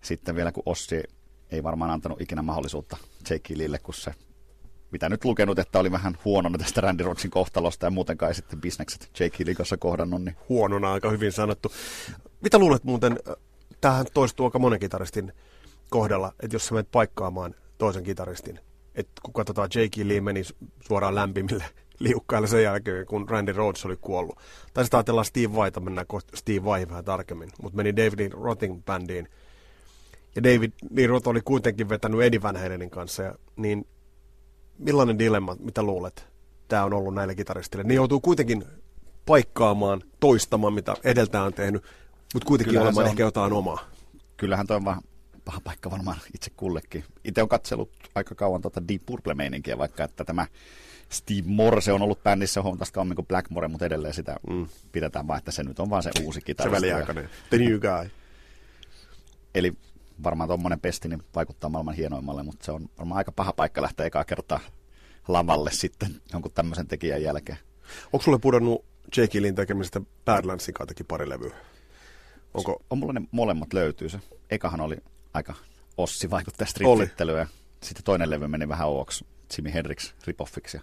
sitten 0.00 0.36
vielä 0.36 0.52
kun 0.52 0.62
Ossi 0.66 1.02
ei 1.50 1.62
varmaan 1.62 1.90
antanut 1.90 2.20
ikinä 2.20 2.42
mahdollisuutta 2.42 2.96
Jake 3.30 3.58
Lille, 3.58 3.78
kun 3.78 3.94
se 3.94 4.14
mitä 4.92 5.08
nyt 5.08 5.24
lukenut, 5.24 5.58
että 5.58 5.78
oli 5.78 5.92
vähän 5.92 6.18
huonona 6.24 6.58
tästä 6.58 6.80
Randy 6.80 7.04
Rodsin 7.04 7.30
kohtalosta 7.30 7.86
ja 7.86 7.90
muutenkaan 7.90 8.30
ei 8.30 8.34
sitten 8.34 8.60
bisnekset 8.60 9.10
Jake 9.20 9.36
Hillin 9.38 9.56
kanssa 9.56 9.76
kohdannut. 9.76 10.22
Niin... 10.24 10.36
Huonona 10.48 10.92
aika 10.92 11.10
hyvin 11.10 11.32
sanottu. 11.32 11.72
Mitä 12.40 12.58
luulet 12.58 12.84
muuten, 12.84 13.18
tähän 13.80 14.06
toistuu 14.14 14.46
aika 14.46 14.58
monen 14.58 14.80
kitaristin 14.80 15.32
kohdalla, 15.90 16.34
että 16.40 16.54
jos 16.54 16.66
sä 16.66 16.74
menet 16.74 16.90
paikkaamaan 16.92 17.54
toisen 17.78 18.02
kitaristin, 18.02 18.60
että 18.94 19.12
kun 19.22 19.32
katsotaan 19.32 19.68
J.K. 19.74 19.96
Lee 20.04 20.20
meni 20.20 20.42
suoraan 20.80 21.14
lämpimille 21.14 21.64
liukkaille 21.98 22.48
sen 22.48 22.62
jälkeen, 22.62 23.06
kun 23.06 23.28
Randy 23.28 23.52
Rhodes 23.52 23.86
oli 23.86 23.96
kuollut. 24.00 24.38
Tai 24.74 24.84
sitten 24.84 24.98
ajatellaan 24.98 25.24
Steve 25.24 25.54
White, 25.56 25.80
mennään 25.80 26.06
Steve 26.34 26.64
Vai 26.64 26.88
vähän 26.88 27.04
tarkemmin, 27.04 27.50
mutta 27.62 27.76
meni 27.76 27.96
David 27.96 28.32
Rotting 28.32 28.84
bändiin. 28.84 29.28
Ja 30.36 30.42
David 30.42 30.72
Lee 30.90 31.06
Roth 31.06 31.28
oli 31.28 31.40
kuitenkin 31.44 31.88
vetänyt 31.88 32.20
Eddie 32.20 32.42
Van 32.42 32.56
Halenin 32.56 32.90
kanssa, 32.90 33.22
ja, 33.22 33.34
niin 33.56 33.86
millainen 34.78 35.18
dilemma, 35.18 35.56
mitä 35.60 35.82
luulet, 35.82 36.26
tämä 36.68 36.84
on 36.84 36.92
ollut 36.92 37.14
näille 37.14 37.34
kitaristille? 37.34 37.84
Ne 37.84 37.94
joutuu 37.94 38.20
kuitenkin 38.20 38.64
paikkaamaan, 39.26 40.02
toistamaan, 40.20 40.72
mitä 40.72 40.96
edeltä 41.04 41.42
on 41.42 41.54
tehnyt, 41.54 41.82
mutta 42.34 42.46
kuitenkin 42.46 42.70
Kyllähän 42.70 42.86
olemaan 42.86 43.04
on, 43.04 43.10
ehkä 43.10 43.22
jotain 43.22 43.52
omaa. 43.52 43.78
Kyllähän 44.36 44.66
toi 44.66 44.76
on 44.76 44.84
vähän 44.84 45.02
paha 45.44 45.60
paikka 45.64 45.90
varmaan 45.90 46.16
itse 46.34 46.50
kullekin. 46.56 47.04
Itse 47.24 47.42
on 47.42 47.48
katsellut 47.48 47.90
aika 48.14 48.34
kauan 48.34 48.62
tuota 48.62 48.88
Deep 48.88 49.02
Purple-meininkiä, 49.06 49.78
vaikka 49.78 50.04
että 50.04 50.24
tämä 50.24 50.46
Steve 51.12 51.42
Morse 51.46 51.92
on 51.92 52.02
ollut 52.02 52.22
bändissä 52.22 52.62
huomattavasti 52.62 52.94
kauemmin 52.94 53.16
kuin 53.16 53.26
Blackmore, 53.26 53.68
mutta 53.68 53.86
edelleen 53.86 54.14
sitä 54.14 54.36
mm. 54.50 54.66
pidetään 54.92 55.26
vaan, 55.26 55.38
että 55.38 55.50
se 55.50 55.62
nyt 55.62 55.80
on 55.80 55.90
vaan 55.90 56.02
se 56.02 56.10
uusi 56.22 56.40
kitaristi. 56.40 56.80
Se 56.80 56.82
väliaikainen, 56.86 57.30
the 57.50 57.58
new 57.58 57.78
guy. 57.78 58.10
Eli 59.54 59.72
varmaan 60.22 60.48
tuommoinen 60.48 60.80
pesti 60.80 61.08
niin 61.08 61.22
vaikuttaa 61.34 61.70
maailman 61.70 61.94
hienoimmalle, 61.94 62.42
mutta 62.42 62.64
se 62.64 62.72
on 62.72 62.88
varmaan 62.98 63.18
aika 63.18 63.32
paha 63.32 63.52
paikka 63.52 63.82
lähteä 63.82 64.06
ekaa 64.06 64.24
kertaa 64.24 64.60
lavalle 65.28 65.70
sitten 65.72 66.20
jonkun 66.32 66.52
tämmöisen 66.52 66.88
tekijän 66.88 67.22
jälkeen. 67.22 67.58
Onko 68.12 68.22
sulle 68.22 68.38
pudonnut 68.38 68.84
J. 69.16 69.22
Killin 69.30 69.54
tekemisestä 69.54 70.00
Badlandsin 70.24 70.74
teki 70.88 71.04
pari 71.04 71.28
levyä? 71.28 71.54
Onko... 72.54 72.82
On 72.90 72.98
mulla 72.98 73.12
ne 73.12 73.22
molemmat 73.30 73.72
löytyy 73.72 74.08
se. 74.08 74.18
Ekahan 74.50 74.80
oli 74.80 74.96
aika 75.34 75.54
Ossi 75.96 76.30
vaikuttaja 76.30 76.66
stripperittelyä. 76.66 77.46
Sitten 77.82 78.04
toinen 78.04 78.30
levy 78.30 78.48
meni 78.48 78.68
vähän 78.68 78.88
ooksi 78.88 79.26
Jimi 79.56 79.74
Hendrix 79.74 80.12
ripoffiksi. 80.26 80.80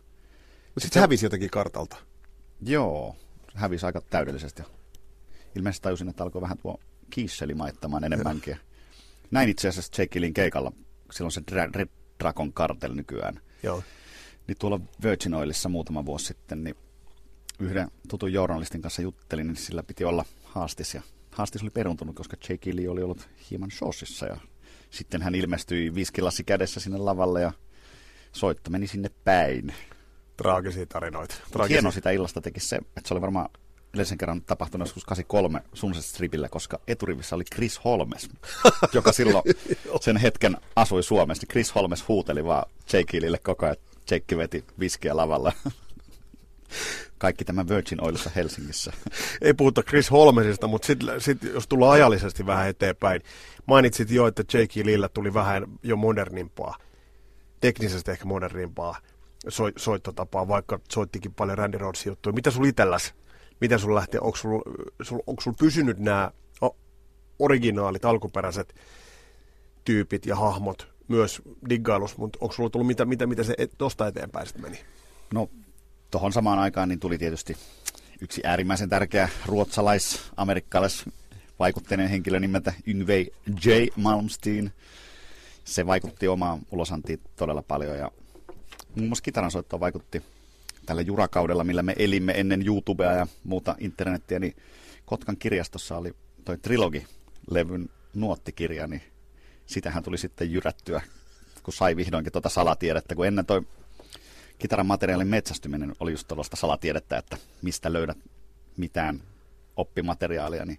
Mutta 0.80 0.86
sitten 0.86 1.00
se 1.00 1.04
hävisi 1.04 1.26
jotenkin 1.26 1.50
kartalta. 1.50 1.98
Joo, 2.62 3.16
hävisi 3.54 3.86
aika 3.86 4.02
täydellisesti. 4.02 4.64
Ilmeisesti 5.56 5.84
tajusin, 5.84 6.10
että 6.10 6.24
alkoi 6.24 6.42
vähän 6.42 6.58
tuo 6.58 6.80
kiisseli 7.10 7.54
maittamaan 7.54 8.04
enemmänkin. 8.04 8.58
Näin 9.32 9.50
itse 9.50 9.68
asiassa 9.68 10.02
Jake 10.02 10.22
Lin 10.22 10.34
keikalla, 10.34 10.72
silloin 11.12 11.32
se 11.32 11.42
Red 11.52 11.90
Dragon 12.20 12.54
Cartel 12.54 12.94
nykyään. 12.94 13.42
Joo. 13.64 13.84
Niin 14.48 14.58
tuolla 14.60 14.80
Virgin 15.04 15.34
Oilissa 15.34 15.70
muutama 15.70 16.06
vuosi 16.06 16.26
sitten, 16.26 16.64
niin 16.64 16.76
yhden 17.60 17.92
tutun 18.08 18.34
journalistin 18.34 18.82
kanssa 18.82 19.02
juttelin, 19.02 19.48
niin 19.48 19.58
sillä 19.58 19.84
piti 19.84 20.06
olla 20.06 20.26
haastis. 20.44 20.94
Ja 20.94 21.02
haastis 21.32 21.62
oli 21.62 21.70
peruntunut, 21.70 22.16
koska 22.16 22.38
Lee 22.74 22.90
oli 22.90 23.04
ollut 23.04 23.30
hieman 23.52 23.72
showsissa. 23.72 24.26
Ja 24.26 24.38
sitten 24.90 25.22
hän 25.22 25.36
ilmestyi 25.36 25.96
viskilassi 25.96 26.44
kädessä 26.44 26.80
sinne 26.80 26.98
lavalle 26.98 27.42
ja 27.42 27.52
soitto 28.32 28.70
meni 28.70 28.88
sinne 28.88 29.10
päin. 29.24 29.74
Traagisia 30.44 30.86
tarinoita. 30.86 31.36
Traagisia. 31.52 31.76
Hieno 31.76 31.92
sitä 31.92 32.12
illasta 32.12 32.42
teki 32.42 32.60
se, 32.60 32.76
että 32.76 33.02
se 33.08 33.14
oli 33.14 33.22
varmaan 33.22 33.50
edellisen 33.94 34.18
kerran 34.18 34.42
tapahtunut 34.42 34.88
joskus 34.88 35.06
83 35.06 35.62
Sunset 35.74 36.06
Stripillä, 36.06 36.50
koska 36.50 36.80
eturivissä 36.88 37.36
oli 37.36 37.44
Chris 37.56 37.84
Holmes, 37.86 38.30
joka 38.94 39.12
silloin 39.12 39.44
sen 40.02 40.18
hetken 40.18 40.58
asui 40.76 41.04
Suomessa. 41.04 41.48
Chris 41.52 41.76
Holmes 41.76 42.08
huuteli 42.08 42.46
vaan 42.46 42.66
Jake 42.94 43.20
koko 43.44 43.66
ajan. 43.66 43.78
Jake 44.12 44.38
veti 44.38 44.66
viskiä 44.80 45.18
lavalla. 45.18 45.54
Kaikki 47.18 47.46
tämä 47.46 47.68
Virgin 47.68 48.04
Oilissa 48.04 48.32
Helsingissä. 48.36 48.94
Ei 49.42 49.54
puhuta 49.54 49.84
Chris 49.84 50.12
Holmesista, 50.12 50.68
mutta 50.68 50.86
sitten 50.86 51.22
sit, 51.22 51.44
jos 51.44 51.68
tullaan 51.68 51.92
ajallisesti 51.92 52.46
vähän 52.46 52.70
eteenpäin, 52.70 53.22
mainitsit 53.66 54.12
jo, 54.12 54.28
että 54.28 54.44
Jake 54.54 54.86
Lillä 54.86 55.10
tuli 55.10 55.34
vähän 55.34 55.66
jo 55.84 55.96
modernimpaa, 55.96 56.78
teknisesti 57.62 58.12
ehkä 58.12 58.26
modernimpaa 58.26 58.98
so, 59.48 59.64
soittotapaa, 59.78 60.48
vaikka 60.48 60.80
soittikin 60.92 61.34
paljon 61.34 61.58
Randy 61.58 61.78
Rhodesin 61.78 62.10
juttuja. 62.10 62.34
Mitä 62.34 62.52
sulla 62.52 62.68
itselläsi 62.68 63.14
miten 63.62 63.80
sulla 63.80 63.96
lähtee, 63.96 64.20
onko 64.20 64.38
sulla, 64.38 64.62
sul, 65.02 65.20
sulla 65.40 65.58
pysynyt 65.60 66.00
nämä 66.00 66.32
originaalit, 67.40 68.06
alkuperäiset 68.06 68.76
tyypit 69.86 70.26
ja 70.26 70.36
hahmot 70.36 70.88
myös 71.08 71.42
diggailus, 71.70 72.18
mutta 72.18 72.38
onko 72.42 72.54
sulla 72.54 72.70
tullut 72.70 72.88
mitä, 72.88 73.06
mitä, 73.06 73.28
mitä 73.28 73.44
se 73.44 73.56
tuosta 73.78 74.08
eteenpäin 74.08 74.48
sitten 74.48 74.64
meni? 74.64 74.80
No, 75.34 75.50
tuohon 76.12 76.34
samaan 76.34 76.60
aikaan 76.60 76.90
niin 76.90 77.00
tuli 77.00 77.18
tietysti 77.18 77.58
yksi 78.22 78.42
äärimmäisen 78.46 78.90
tärkeä 78.90 79.30
ruotsalais-amerikkalais 79.46 81.06
vaikutteinen 81.60 82.10
henkilö 82.10 82.40
nimeltä 82.40 82.74
Yngve 82.86 83.20
J. 83.66 83.70
Malmsteen. 83.96 84.74
Se 85.64 85.86
vaikutti 85.86 86.28
omaan 86.28 86.60
ulosantiin 86.72 87.20
todella 87.36 87.62
paljon 87.62 87.98
ja 87.98 88.12
muun 89.02 89.10
muassa 89.10 89.24
kitaransoittoon 89.24 89.80
vaikutti 89.80 90.24
tällä 90.86 91.02
jurakaudella, 91.02 91.64
millä 91.64 91.84
me 91.84 91.96
elimme 92.00 92.34
ennen 92.40 92.68
YouTubea 92.68 93.12
ja 93.12 93.28
muuta 93.44 93.76
internettiä, 93.80 94.40
niin 94.40 94.56
Kotkan 95.06 95.38
kirjastossa 95.38 95.98
oli 95.98 96.14
toi 96.46 96.58
Trilogi-levyn 96.58 97.90
nuottikirja, 98.14 98.88
niin 98.88 99.02
sitähän 99.66 100.04
tuli 100.04 100.18
sitten 100.18 100.52
jyrättyä, 100.52 101.02
kun 101.64 101.74
sai 101.74 101.96
vihdoinkin 101.96 102.32
tuota 102.32 102.50
salatiedettä, 102.50 103.16
kun 103.16 103.28
ennen 103.28 103.46
toi 103.46 103.62
kitaran 104.60 104.86
materiaalin 104.86 105.28
metsästyminen 105.28 105.96
oli 106.00 106.12
just 106.12 106.28
tuollaista 106.28 106.56
salatiedettä, 106.56 107.18
että 107.18 107.38
mistä 107.62 107.94
löydät 107.94 108.18
mitään 108.78 109.22
oppimateriaalia, 109.76 110.66
niin 110.66 110.78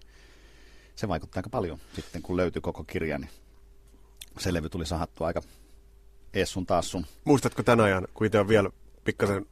se 0.95 1.07
vaikuttaa 1.07 1.39
aika 1.39 1.49
paljon 1.49 1.79
sitten, 1.95 2.21
kun 2.21 2.37
löytyy 2.37 2.61
koko 2.61 2.83
kirja, 2.83 3.17
niin 3.17 3.29
se 4.39 4.53
levy 4.53 4.69
tuli 4.69 4.85
sahattua 4.85 5.27
aika 5.27 5.41
ees 6.33 6.51
sun 6.53 6.65
taas 6.65 6.91
sun. 6.91 7.05
Muistatko 7.25 7.63
tämän 7.63 7.85
ajan, 7.85 8.07
kun 8.13 8.27
itse 8.27 8.39
on 8.39 8.47
vielä 8.47 8.69
pikkasen 9.03 9.45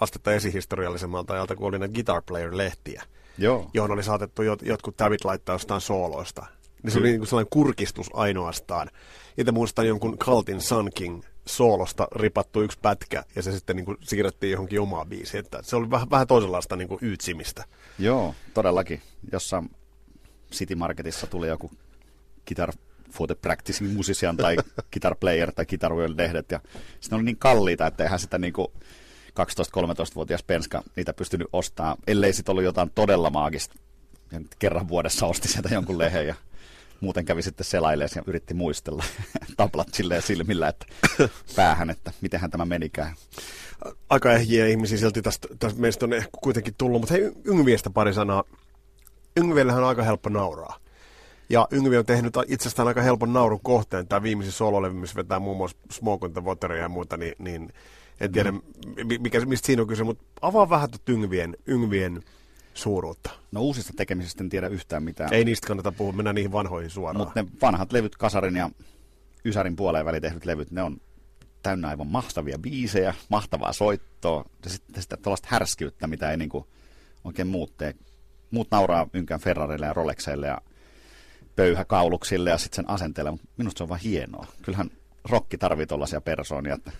astetta 0.00 0.32
esihistoriallisemmalta 0.32 1.32
ajalta, 1.34 1.56
kun 1.56 1.66
oli 1.66 1.78
näitä 1.78 1.94
Guitar 1.94 2.22
Player-lehtiä, 2.30 3.02
Joo. 3.38 3.70
johon 3.74 3.90
oli 3.90 4.02
saatettu 4.02 4.42
jot, 4.42 4.62
jotkut 4.62 4.96
tävit 4.96 5.24
laittaa 5.24 5.54
jostain 5.54 5.80
sooloista. 5.80 6.46
Niin 6.82 6.92
se 6.92 6.98
oli 6.98 7.08
niin 7.08 7.20
kuin 7.20 7.28
sellainen 7.28 7.50
kurkistus 7.50 8.10
ainoastaan. 8.12 8.90
Itse 9.38 9.52
muistan 9.52 9.86
jonkun 9.86 10.18
Kaltin 10.18 10.60
Sun 10.60 10.90
King 10.94 11.22
soolosta 11.46 12.08
ripattu 12.16 12.62
yksi 12.62 12.78
pätkä, 12.82 13.24
ja 13.36 13.42
se 13.42 13.52
sitten 13.52 13.76
niin 13.76 13.84
kuin 13.84 13.98
siirrettiin 14.00 14.52
johonkin 14.52 14.80
omaan 14.80 15.08
biisiin. 15.08 15.44
Että 15.44 15.58
se 15.62 15.76
oli 15.76 15.90
vähän, 15.90 16.10
vähän 16.10 16.26
toisenlaista 16.26 16.76
niin 16.76 16.88
kuin 16.88 16.98
yytsimistä. 17.02 17.64
Joo, 17.98 18.34
todellakin. 18.54 19.02
Jossain 19.32 19.70
City 20.52 20.74
Marketissa 20.74 21.26
tuli 21.26 21.48
joku 21.48 21.70
Guitar 22.48 22.72
for 23.14 23.26
the 23.26 23.34
Practicing 23.34 23.96
Musician 23.96 24.36
tai 24.36 24.56
Guitar 24.92 25.16
Player 25.20 25.52
tai 25.52 25.66
Guitar 25.66 25.94
World 25.94 26.14
lehdet, 26.16 26.50
ja 26.50 26.60
sitten 27.00 27.16
oli 27.16 27.24
niin 27.24 27.36
kalliita, 27.36 27.86
että 27.86 28.04
eihän 28.04 28.18
sitä 28.18 28.38
niin 28.38 28.52
kuin 28.52 28.68
12-13-vuotias 29.40 30.42
penska 30.42 30.82
niitä 30.96 31.12
pystynyt 31.12 31.48
ostamaan, 31.52 31.96
ellei 32.06 32.32
sitten 32.32 32.52
ollut 32.52 32.64
jotain 32.64 32.90
todella 32.94 33.30
maagista. 33.30 33.74
Ja 34.32 34.40
kerran 34.58 34.88
vuodessa 34.88 35.26
osti 35.26 35.48
sieltä 35.48 35.68
jonkun 35.74 35.98
lehen 35.98 36.26
ja 36.26 36.34
muuten 37.00 37.24
kävi 37.24 37.42
sitten 37.42 37.64
selailemaan 37.64 38.10
ja 38.16 38.22
yritti 38.26 38.54
muistella 38.54 39.04
tablat 39.56 39.88
silleen 39.94 40.22
silmillä, 40.22 40.68
että 40.68 40.86
päähän, 41.56 41.90
että 41.90 42.12
mitenhän 42.20 42.50
tämä 42.50 42.64
menikään. 42.64 43.14
Aika 44.10 44.32
ehjiä 44.32 44.66
ihmisiä 44.66 44.98
silti 44.98 45.22
tästä, 45.22 45.48
tästä 45.58 45.80
meistä 45.80 46.06
on 46.06 46.12
ehkä 46.12 46.30
kuitenkin 46.42 46.74
tullut, 46.78 47.00
mutta 47.00 47.14
hei 47.14 47.32
Yngviestä 47.44 47.90
pari 47.90 48.14
sanaa. 48.14 48.44
Yngviellähän 49.36 49.82
on 49.82 49.88
aika 49.88 50.02
helppo 50.02 50.28
nauraa. 50.28 50.83
Ja 51.54 51.68
Yngvi 51.70 51.96
on 51.96 52.06
tehnyt 52.06 52.34
itsestään 52.48 52.88
aika 52.88 53.02
helpon 53.02 53.32
naurun 53.32 53.60
kohteen. 53.62 54.08
Tämä 54.08 54.22
viimeisin 54.22 54.52
sololevy, 54.52 54.94
missä 54.94 55.16
vetää 55.16 55.38
muun 55.38 55.56
muassa 55.56 55.76
Smoke 55.90 56.26
on 56.26 56.32
the 56.32 56.44
Water 56.44 56.72
ja 56.72 56.88
muuta, 56.88 57.16
niin, 57.16 57.34
niin 57.38 57.72
en 58.20 58.32
tiedä, 58.32 58.52
mm. 58.52 58.60
mikä, 59.20 59.40
mistä 59.40 59.66
siinä 59.66 59.82
on 59.82 59.88
kyse, 59.88 60.04
mutta 60.04 60.24
avaa 60.42 60.70
vähän 60.70 60.90
tuota 60.90 61.12
yngvien, 61.12 61.56
yngvien 61.66 62.22
suuruutta. 62.74 63.30
No 63.52 63.60
uusista 63.60 63.92
tekemisistä 63.96 64.44
en 64.44 64.48
tiedä 64.48 64.68
yhtään 64.68 65.02
mitään. 65.02 65.32
Ei 65.32 65.44
niistä 65.44 65.66
kannata 65.66 65.92
puhua, 65.92 66.12
mennään 66.12 66.34
niihin 66.34 66.52
vanhoihin 66.52 66.90
suoraan. 66.90 67.16
Mutta 67.16 67.42
ne 67.42 67.48
vanhat 67.62 67.92
levyt, 67.92 68.16
Kasarin 68.16 68.56
ja 68.56 68.70
Ysärin 69.44 69.76
puoleen 69.76 70.04
väliin 70.04 70.22
tehdyt 70.22 70.44
levyt, 70.44 70.70
ne 70.70 70.82
on 70.82 70.96
täynnä 71.62 71.88
aivan 71.88 72.06
mahtavia 72.06 72.58
biisejä, 72.58 73.14
mahtavaa 73.28 73.72
soittoa 73.72 74.44
ja 74.64 74.70
sitten 74.70 75.02
sitä 75.02 75.16
tuollaista 75.16 75.48
härskiyttä, 75.50 76.06
mitä 76.06 76.30
ei 76.30 76.36
niinku 76.36 76.66
oikein 77.24 77.48
muut 77.48 77.76
tee. 77.76 77.94
Muut 78.50 78.68
nauraa 78.70 79.06
ynkään 79.12 79.40
Ferrarille 79.40 79.86
ja 79.86 79.92
Rolexeille 79.92 80.46
ja 80.46 80.58
pöyhäkauluksille 81.56 82.50
ja 82.50 82.58
sitten 82.58 82.76
sen 82.76 82.90
asenteelle, 82.90 83.30
mutta 83.30 83.46
minusta 83.56 83.78
se 83.78 83.82
on 83.82 83.88
vaan 83.88 84.00
hienoa. 84.00 84.46
Kyllähän 84.62 84.90
rokki 85.24 85.58
tarvii 85.58 85.86
tuollaisia 85.86 86.20
persoonia, 86.20 86.74
että 86.74 86.92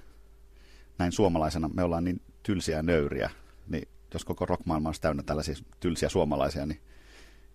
näin 0.99 1.13
suomalaisena 1.13 1.71
me 1.75 1.83
ollaan 1.83 2.05
niin 2.05 2.21
tylsiä 2.43 2.77
ja 2.77 2.83
nöyriä, 2.83 3.31
niin 3.69 3.89
jos 4.15 4.25
koko 4.25 4.47
rockmaailma 4.47 4.89
olisi 4.89 5.01
täynnä 5.01 5.23
tällaisia 5.23 5.55
tylsiä 5.81 6.09
suomalaisia, 6.09 6.67
niin 6.67 6.81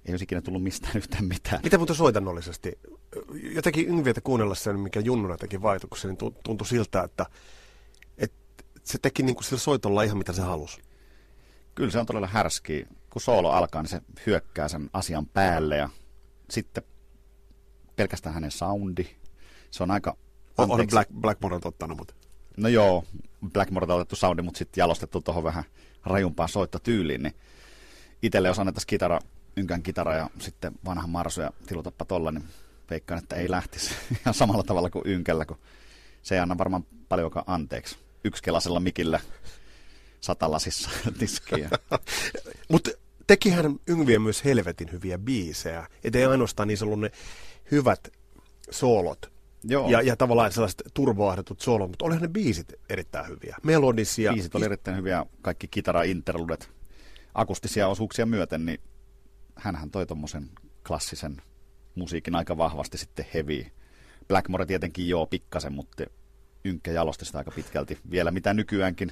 ei 0.06 0.13
olisi 0.13 0.24
ikinä 0.24 0.41
tullut 0.41 0.63
mistään 0.63 0.98
yhtään 1.01 1.25
mitään. 1.25 1.62
Mitä 1.63 1.77
muuten 1.77 1.96
soitannollisesti? 1.96 2.79
Jotenkin 3.56 3.88
Yngvietä 3.88 4.22
kuunnella 4.22 4.56
sen, 4.56 4.79
mikä 4.79 5.00
Junnuna 5.00 5.38
teki 5.38 5.62
vaikutuksen, 5.62 6.10
niin 6.10 6.36
tuntui 6.44 6.68
siltä, 6.68 7.03
että, 7.03 7.25
että 8.18 8.63
se 8.84 8.98
teki 9.01 9.24
niin 9.24 9.36
kuin 9.36 9.44
sillä 9.44 9.60
soitolla 9.60 10.03
ihan 10.03 10.18
mitä 10.18 10.34
se 10.34 10.41
halusi. 10.41 10.82
Kyllä 11.75 11.91
se 11.91 12.00
on 12.00 12.06
todella 12.06 12.27
härski. 12.27 12.88
Kun 13.10 13.22
soolo 13.22 13.51
alkaa, 13.51 13.82
niin 13.82 13.89
se 13.89 14.01
hyökkää 14.25 14.68
sen 14.68 14.89
asian 14.94 15.25
päälle 15.25 15.77
ja 15.77 15.89
sitten 16.50 16.84
pelkästään 18.00 18.34
hänen 18.34 18.51
soundi. 18.51 19.08
Se 19.72 19.84
on 19.84 19.91
aika... 19.91 20.18
On, 20.58 20.72
on 20.72 20.88
Black, 20.89 21.12
Blackmore 21.22 21.60
ottanut, 21.65 21.98
mutta 21.98 22.13
No 22.58 22.70
joo, 22.70 23.03
Blackmorelta 23.53 23.96
otettu 23.96 24.15
soundi, 24.15 24.41
mutta 24.41 24.58
sitten 24.58 24.82
jalostettu 24.82 25.22
tuohon 25.22 25.44
vähän 25.44 25.63
rajumpaan 26.06 26.50
soittotyyliin, 26.50 27.24
niin 27.24 27.36
itselle 28.22 28.48
jos 28.48 28.60
annettaisiin 28.60 28.88
kitara, 28.88 29.20
ynkän 29.58 29.84
kitara 29.84 30.15
ja 30.15 30.29
sitten 30.39 30.74
vanha 30.86 31.08
marsu 31.08 31.41
ja 31.41 31.51
tilutappa 31.68 32.06
tolla, 32.06 32.32
niin 32.32 32.44
veikkaan, 32.89 33.24
että 33.24 33.36
ei 33.36 33.51
lähtisi 33.51 33.91
ihan 34.22 34.34
samalla 34.34 34.63
tavalla 34.63 34.89
kuin 34.89 35.08
ynkällä, 35.08 35.46
kun 35.46 35.60
se 36.22 36.36
ei 36.36 36.41
anna 36.41 36.58
varmaan 36.58 36.86
paljonkaan 37.10 37.46
anteeksi. 37.48 37.98
Yksikelasella 38.24 38.79
mikillä 38.79 39.20
satalasissa 40.22 40.89
tiskiä. 41.20 41.70
Mutta 42.70 42.91
tekihän 43.27 43.79
Yngviä 43.88 44.20
myös 44.20 44.46
helvetin 44.46 44.91
hyviä 44.91 45.18
biisejä. 45.18 45.88
Et 46.03 46.15
ei 46.15 46.25
ainoastaan 46.25 46.68
niissä 46.68 46.86
ollut 46.86 47.00
ne 47.00 47.12
hyvät 47.72 48.08
soolot 48.72 49.32
Joo, 49.64 49.90
ja, 49.90 50.02
ja 50.02 50.16
tavallaan 50.16 50.52
sellaiset 50.52 50.82
turvoahdetut 50.94 51.62
soolot, 51.62 51.90
mutta 51.90 52.06
olihan 52.06 52.22
ne 52.22 52.28
biisit 52.28 52.74
erittäin 52.90 53.28
hyviä. 53.28 53.58
Melodisia. 53.64 54.34
biisit 54.34 54.56
oli 54.56 54.66
erittäin 54.66 54.98
hyviä, 54.98 55.26
kaikki 55.42 55.68
kitara-interludet 55.68 56.70
akustisia 57.34 57.88
osuuksia 57.88 58.26
myöten, 58.26 58.66
niin 58.66 58.80
hänhän 59.56 59.92
toi 59.92 60.06
tommosen 60.06 60.50
klassisen 60.88 61.42
musiikin 61.96 62.36
aika 62.36 62.58
vahvasti 62.58 62.98
sitten 62.98 63.26
heavy. 63.34 63.66
Blackmore 64.28 64.66
tietenkin 64.66 65.08
joo 65.10 65.26
pikkasen, 65.26 65.74
mutta 65.74 66.04
Ynkkä 66.66 66.92
jalosti 66.92 67.26
sitä 67.26 67.38
aika 67.38 67.52
pitkälti. 67.52 67.98
Vielä 68.12 68.32
mitä 68.32 68.54
nykyäänkin, 68.54 69.12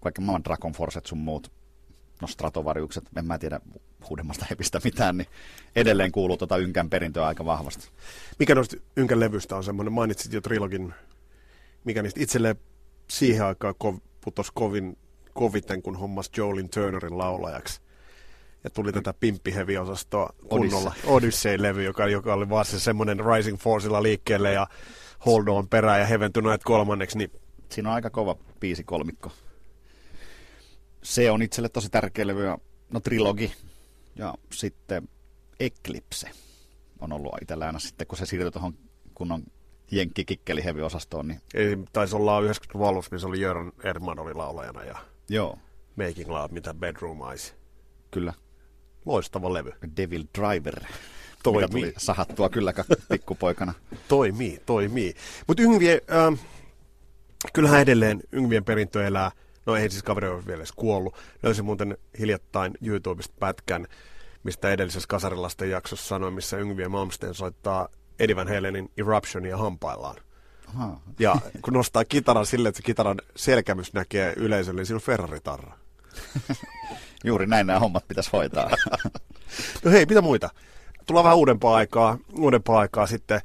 kaikki 0.00 0.20
maailman 0.20 0.44
Dragon 0.44 0.72
Forcet 0.72 1.06
sun 1.06 1.18
muut, 1.18 1.52
no 2.22 2.28
Stratovariukset, 2.28 3.04
en 3.16 3.26
mä 3.26 3.38
tiedä 3.38 3.60
uudemmasta 4.10 4.46
hepistä 4.50 4.80
mitään, 4.84 5.16
niin 5.16 5.28
edelleen 5.76 6.12
kuuluu 6.12 6.36
tota 6.36 6.56
Ynkän 6.56 6.90
perintöä 6.90 7.26
aika 7.26 7.44
vahvasti. 7.44 7.88
Mikä 8.38 8.54
noista 8.54 8.76
Ynkän 8.96 9.20
levystä 9.20 9.56
on 9.56 9.64
semmoinen, 9.64 9.92
mainitsit 9.92 10.32
jo 10.32 10.40
trilogin, 10.40 10.94
mikä 11.84 12.02
niistä 12.02 12.20
itselleen 12.22 12.56
siihen 13.10 13.46
aikaan 13.46 13.74
kov, 13.78 13.96
putos 14.20 14.50
kovin, 14.50 14.98
koviten, 15.34 15.82
kun 15.82 15.96
hommas 15.96 16.30
Jolin 16.36 16.68
Turnerin 16.68 17.18
laulajaksi. 17.18 17.80
Ja 18.64 18.70
tuli 18.70 18.92
tätä 18.92 19.14
pimppihevi-osastoa 19.20 20.34
kunnolla. 20.48 20.94
Odyssey-levy, 21.06 21.82
joka, 21.82 22.06
joka 22.06 22.34
oli 22.34 22.48
vaan 22.48 22.64
se 22.64 22.80
semmoinen 22.80 23.20
Rising 23.20 23.58
Forcella 23.58 24.02
liikkeelle 24.02 24.52
ja 24.52 24.66
Hold 25.26 25.48
On 25.48 25.68
perään 25.68 26.00
ja 26.00 26.06
Heaven 26.06 26.32
Tonight 26.32 26.62
kolmanneksi, 26.64 27.18
niin 27.18 27.30
Siinä 27.74 27.88
on 27.88 27.94
aika 27.94 28.10
kova 28.10 28.36
biisi 28.60 28.84
kolmikko. 28.84 29.32
Se 31.04 31.30
on 31.30 31.42
itselle 31.42 31.68
tosi 31.68 31.88
tärkeä 31.90 32.26
levy. 32.26 32.42
No 32.90 33.00
trilogi 33.00 33.52
ja 34.16 34.34
sitten 34.52 35.08
Eclipse 35.60 36.30
on 37.00 37.12
ollut 37.12 37.34
itsellä 37.42 37.66
aina 37.66 37.78
sitten, 37.78 38.06
kun 38.06 38.18
se 38.18 38.26
siirtyi 38.26 38.50
tuohon 38.50 38.74
kunnon 39.14 39.42
jenkkikikkeli 39.90 40.64
heavy 40.64 40.82
osastoon 40.82 41.28
niin 41.28 41.40
ei, 41.54 41.76
taisi 41.92 42.16
olla 42.16 42.40
90-luvun 42.40 42.88
alussa, 42.88 43.08
missä 43.12 43.26
oli 43.28 43.40
Jöran 43.40 43.72
Erdman 43.84 44.18
oli 44.18 44.34
laulajana 44.34 44.84
ja 44.84 44.98
joo, 45.28 45.58
Making 45.96 46.30
Love, 46.30 46.48
mitä 46.54 46.74
Bedroom 46.74 47.30
Eyes. 47.30 47.54
kyllä. 48.10 48.32
Loistava 49.04 49.52
levy. 49.52 49.72
Devil 49.96 50.24
Driver, 50.38 50.80
Toimii. 51.42 51.62
mitä 51.62 51.72
tuli 51.72 51.94
sahattua 51.98 52.48
kyllä 52.48 52.72
ka- 52.72 52.84
pikkupoikana. 53.08 53.74
Toimii, 54.08 54.62
toimii. 54.66 55.14
Mutta 55.46 55.62
Yngvie, 55.62 56.00
ähm, 56.12 56.34
kyllähän 57.52 57.80
edelleen 57.80 58.20
Yngvien 58.32 58.64
perintö 58.64 59.06
elää. 59.06 59.30
No 59.66 59.76
ei 59.76 59.90
siis 59.90 60.02
kaveri 60.02 60.28
ole 60.28 60.46
vielä 60.46 60.58
edes 60.58 60.72
kuollut. 60.72 61.16
Löysin 61.42 61.64
muuten 61.64 61.98
hiljattain 62.18 62.72
YouTubesta 62.82 63.34
pätkän, 63.40 63.86
mistä 64.42 64.70
edellisessä 64.70 65.08
Kasarilasten 65.08 65.70
jaksossa 65.70 66.06
sanoin, 66.06 66.34
missä 66.34 66.56
Yngvien 66.56 66.90
Malmsteen 66.90 67.34
soittaa 67.34 67.88
Eddie 68.18 68.36
Van 68.36 68.48
Halenin 68.48 68.90
Eruptionia 68.96 69.56
hampaillaan. 69.56 70.16
Aha. 70.68 71.00
Ja 71.18 71.36
kun 71.62 71.74
nostaa 71.74 72.04
kitaran 72.04 72.46
silleen, 72.46 72.68
että 72.68 72.76
se 72.76 72.82
kitaran 72.86 73.16
selkämys 73.36 73.92
näkee 73.92 74.32
yleisölle, 74.36 74.80
niin 74.80 74.86
siinä 74.86 74.96
on 74.96 75.02
Ferrari-tarra. 75.02 75.78
Juuri 77.24 77.46
näin 77.46 77.66
nämä 77.66 77.78
hommat 77.78 78.08
pitäisi 78.08 78.30
hoitaa. 78.32 78.70
No 79.84 79.90
hei, 79.90 80.06
mitä 80.06 80.20
muita? 80.20 80.50
Tullaan 81.06 81.24
vähän 81.24 81.36
uudempaa 81.36 81.76
aikaa, 81.76 82.18
uudempaa 82.38 82.78
aikaa 82.78 83.06
sitten, 83.06 83.40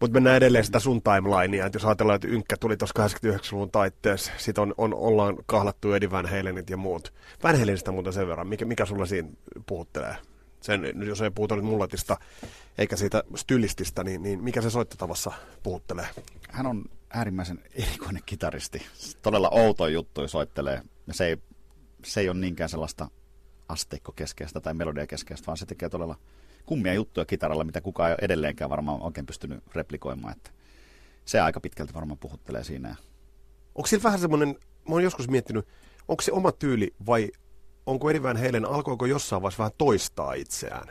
mutta 0.00 0.14
mennään 0.14 0.36
edelleen 0.36 0.64
sitä 0.64 0.80
sun 0.80 1.02
timelinea. 1.02 1.66
Että 1.66 1.76
jos 1.76 1.84
ajatellaan, 1.84 2.16
että 2.16 2.28
Ynkkä 2.28 2.56
tuli 2.56 2.76
tuossa 2.76 3.06
89-luvun 3.06 3.70
taitteessa, 3.70 4.32
sitten 4.36 4.62
on, 4.62 4.74
on, 4.78 4.94
ollaan 4.94 5.36
kahlattu 5.46 5.92
Eddie 5.92 6.10
Van 6.10 6.26
Halenit 6.26 6.70
ja 6.70 6.76
muut. 6.76 7.12
Van 7.42 7.58
Halenista 7.58 7.92
muuten 7.92 8.12
sen 8.12 8.28
verran, 8.28 8.48
mikä, 8.48 8.64
mikä 8.64 8.86
sulla 8.86 9.06
siinä 9.06 9.28
puhuttelee? 9.66 10.16
Sen, 10.60 10.92
jos 11.06 11.20
ei 11.20 11.30
puhuta 11.30 11.56
nyt 11.56 11.64
mulletista 11.64 12.16
eikä 12.78 12.96
siitä 12.96 13.22
stylististä, 13.36 14.04
niin, 14.04 14.22
niin 14.22 14.44
mikä 14.44 14.62
se 14.62 14.70
soittotavassa 14.70 15.32
puhuttelee? 15.62 16.06
Hän 16.50 16.66
on 16.66 16.84
äärimmäisen 17.10 17.62
erikoinen 17.74 18.22
kitaristi. 18.26 18.86
Todella 19.22 19.48
outo 19.48 19.86
juttu 19.86 20.28
soittelee. 20.28 20.82
Se 21.10 21.26
ei, 21.26 21.36
se 22.04 22.20
ei 22.20 22.28
ole 22.28 22.38
niinkään 22.38 22.70
sellaista 22.70 23.08
asteikkokeskeistä 23.68 24.60
tai 24.60 24.74
melodiakeskeistä, 24.74 25.46
vaan 25.46 25.56
se 25.56 25.66
tekee 25.66 25.88
todella 25.88 26.18
kummia 26.66 26.94
juttuja 26.94 27.24
kitaralla, 27.24 27.64
mitä 27.64 27.80
kukaan 27.80 28.10
ei 28.10 28.12
ole 28.12 28.24
edelleenkään 28.24 28.70
varmaan 28.70 29.02
oikein 29.02 29.26
pystynyt 29.26 29.62
replikoimaan. 29.74 30.36
Että 30.36 30.50
se 31.24 31.40
aika 31.40 31.60
pitkälti 31.60 31.94
varmaan 31.94 32.18
puhuttelee 32.18 32.64
siinä. 32.64 32.96
Onko 33.74 33.86
sillä 33.86 34.02
vähän 34.02 34.20
semmoinen, 34.20 34.48
mä 34.88 34.94
oon 34.94 35.02
joskus 35.02 35.28
miettinyt, 35.28 35.68
onko 36.08 36.22
se 36.22 36.32
oma 36.32 36.52
tyyli 36.52 36.94
vai 37.06 37.30
onko 37.86 38.10
Eddie 38.10 38.22
Van 38.22 38.36
Halen, 38.36 38.64
alkoiko 38.64 39.06
jossain 39.06 39.42
vaiheessa 39.42 39.58
vähän 39.58 39.72
toistaa 39.78 40.32
itseään? 40.32 40.88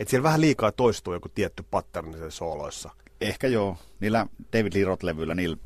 Että 0.00 0.10
siellä 0.10 0.22
vähän 0.22 0.40
liikaa 0.40 0.72
toistuu 0.72 1.14
joku 1.14 1.28
tietty 1.28 1.64
pattern 1.70 2.18
sen 2.18 2.30
sooloissa. 2.30 2.90
Ehkä 3.20 3.48
joo. 3.48 3.76
Niillä 4.00 4.26
David 4.52 4.72
Lee 4.74 4.84
Roth-levyillä 4.84 5.34
niillä 5.34 5.56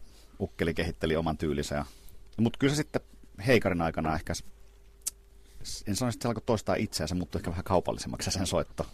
ukkeli 0.40 0.74
kehitteli 0.74 1.16
oman 1.16 1.38
tyylinsä. 1.38 1.74
Ja... 1.74 1.84
Mutta 2.36 2.58
kyllä 2.58 2.74
se 2.74 2.76
sitten 2.76 3.00
Heikarin 3.46 3.82
aikana 3.82 4.14
ehkä, 4.14 4.32
en 5.86 5.96
sano, 5.96 6.08
että 6.08 6.22
se 6.22 6.28
alkoi 6.28 6.42
toistaa 6.46 6.74
itseään, 6.74 7.08
se 7.08 7.14
muuttui 7.14 7.38
ehkä 7.38 7.50
vähän 7.50 7.64
kaupallisemmaksi 7.64 8.30
se 8.30 8.38
sen 8.38 8.46
soitto. 8.46 8.86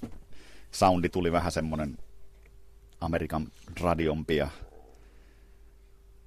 Soundi 0.75 1.09
tuli 1.09 1.33
vähän 1.33 1.53
semmoinen 1.53 1.99
Amerikan 3.01 3.49
radiompi 3.81 4.37
ja 4.37 4.49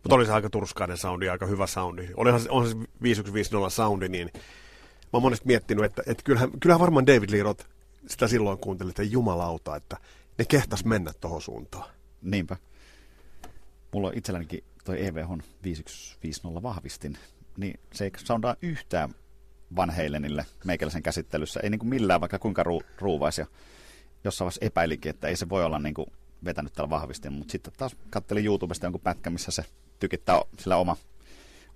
Mutta 0.04 0.16
oli 0.16 0.26
se 0.26 0.32
aika 0.32 0.50
turskainen 0.50 0.98
soundi, 0.98 1.30
aika 1.30 1.46
hyvä 1.46 1.68
soundi. 1.68 2.10
Olihan 2.16 2.42
se, 2.42 2.50
on 2.50 2.70
se 2.70 2.76
5150 3.02 3.70
soundi, 3.70 4.10
niin 4.10 4.32
mä 4.34 5.10
oon 5.14 5.22
monesti 5.22 5.48
miettinyt, 5.48 5.86
että, 5.86 6.04
että 6.06 6.24
kyllähän, 6.24 6.50
kyllähän 6.60 6.82
varmaan 6.82 7.08
David 7.08 7.32
Lee 7.32 7.44
Roth 7.44 7.66
sitä 8.08 8.28
silloin 8.28 8.58
kuunteli, 8.58 8.90
että 8.90 9.04
jumalauta, 9.04 9.76
että 9.76 9.98
ne 10.38 10.46
kehtas 10.46 10.86
mennä 10.86 11.12
tohon 11.22 11.42
suuntaan. 11.42 11.90
niinpä. 12.22 12.58
Mulla 13.94 14.08
on 14.08 14.18
itsellänikin 14.18 14.64
toi 14.84 15.06
EVH 15.06 15.30
5150 15.64 16.64
vahvistin, 16.64 17.18
niin 17.58 17.80
se 17.94 18.04
ei 18.04 18.12
soundaa 18.18 18.56
yhtään 18.62 19.16
Van 19.76 19.90
Halenille 19.90 20.46
meikäläisen 20.66 21.04
käsittelyssä. 21.04 21.60
Ei 21.64 21.70
niin 21.70 21.80
kuin 21.80 21.90
millään, 21.90 22.22
vaikka 22.22 22.40
kuinka 22.40 22.64
ruu, 22.64 22.84
ruuvaisi. 23.00 23.42
Jossain 24.24 24.46
vaiheessa 24.46 24.66
epäilikin, 24.66 25.10
että 25.10 25.28
ei 25.28 25.36
se 25.36 25.50
voi 25.50 25.64
olla 25.64 25.80
niin 25.80 25.94
kuin 25.94 26.08
vetänyt 26.46 26.74
tällä 26.74 26.90
vahvistin, 26.90 27.34
mutta 27.34 27.52
sitten 27.52 27.74
taas 27.78 27.96
kattelin 28.10 28.46
YouTubesta 28.46 28.86
jonkun 28.86 29.02
pätkän, 29.02 29.34
missä 29.34 29.52
se 29.52 29.64
tykittää 30.00 30.42
sillä 30.60 30.78
oma, 30.78 30.98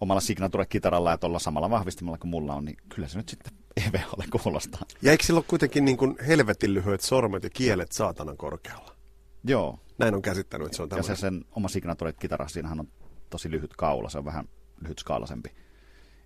omalla 0.01 0.21
signature-kitaralla 0.21 1.11
ja 1.11 1.17
tuolla 1.17 1.39
samalla 1.39 1.69
vahvistimella 1.69 2.17
kuin 2.17 2.31
mulla 2.31 2.55
on, 2.55 2.65
niin 2.65 2.77
kyllä 2.89 3.07
se 3.07 3.17
nyt 3.17 3.29
sitten 3.29 3.53
EVHlle 3.77 4.25
kuulostaa. 4.43 4.81
Ja 5.01 5.11
eikö 5.11 5.23
sillä 5.23 5.37
ole 5.37 5.45
kuitenkin 5.47 5.85
niin 5.85 5.97
kuin 5.97 6.15
helvetin 6.27 6.73
lyhyet 6.73 7.01
sormet 7.01 7.43
ja 7.43 7.49
kielet 7.49 7.91
saatanan 7.91 8.37
korkealla? 8.37 8.95
Joo, 9.43 9.79
Näin 9.97 10.15
on 10.15 10.21
käsittänyt, 10.21 10.65
että 10.65 10.75
se 10.75 10.83
on 10.83 10.89
ja 10.91 11.03
se 11.03 11.07
tämmöinen. 11.15 11.43
sen 11.43 11.45
oma 11.51 11.67
signature-kitara, 11.67 12.47
siinähän 12.47 12.79
on 12.79 12.87
tosi 13.29 13.51
lyhyt 13.51 13.73
kaula, 13.77 14.09
se 14.09 14.17
on 14.17 14.25
vähän 14.25 14.45
lyhyt 14.81 14.99
skaalaisempi. 14.99 15.49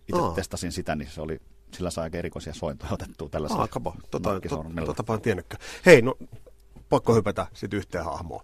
Itse 0.07 0.21
Aa. 0.21 0.33
testasin 0.33 0.71
sitä, 0.71 0.95
niin 0.95 1.09
se 1.11 1.21
oli, 1.21 1.39
sillä 1.75 1.89
sai 1.89 2.03
aika 2.03 2.17
erikoisia 2.17 2.53
sointoja 2.53 2.91
otettua 2.93 3.29
tällaisella 3.29 3.63
Ah, 3.63 3.69
kapo. 3.69 3.91
Tota, 3.91 4.07
tota, 4.11 4.33
nakkisormilla. 4.33 4.85
tota 4.85 5.03
vaan 5.07 5.21
tiennytkö. 5.21 5.57
Hei, 5.85 6.01
no 6.01 6.15
pakko 6.89 7.15
hypätä 7.15 7.47
sitten 7.53 7.77
yhteen 7.77 8.05
hahmoon. 8.05 8.43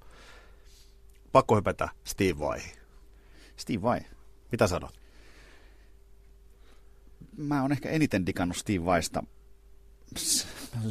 Pakko 1.32 1.56
hypätä 1.56 1.89
Steve 2.04 2.39
Vai. 2.39 2.60
Steve 3.58 3.82
Vai. 3.82 4.00
Mitä 4.52 4.67
sanot? 4.67 5.00
Mä 7.38 7.62
oon 7.62 7.72
ehkä 7.72 7.89
eniten 7.89 8.26
digannut 8.26 8.58
Steve 8.58 8.86
Vaista 8.86 9.24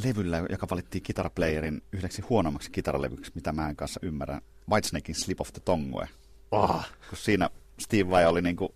levyllä, 0.03 0.45
joka 0.49 0.67
valittiin 0.69 1.03
kitaraplayerin 1.03 1.81
yhdeksi 1.91 2.21
huonommaksi 2.21 2.71
kitaralevyksi, 2.71 3.31
mitä 3.35 3.51
mä 3.51 3.69
en 3.69 3.75
kanssa 3.75 3.99
ymmärrä. 4.03 4.41
Whitesnakein 4.69 5.15
Slip 5.15 5.41
of 5.41 5.53
the 5.53 5.61
Tongue. 5.65 6.07
Ah, 6.51 6.91
Kun 7.09 7.17
siinä 7.17 7.49
Steve 7.79 8.09
Vai 8.09 8.25
oli 8.25 8.41
niinku, 8.41 8.75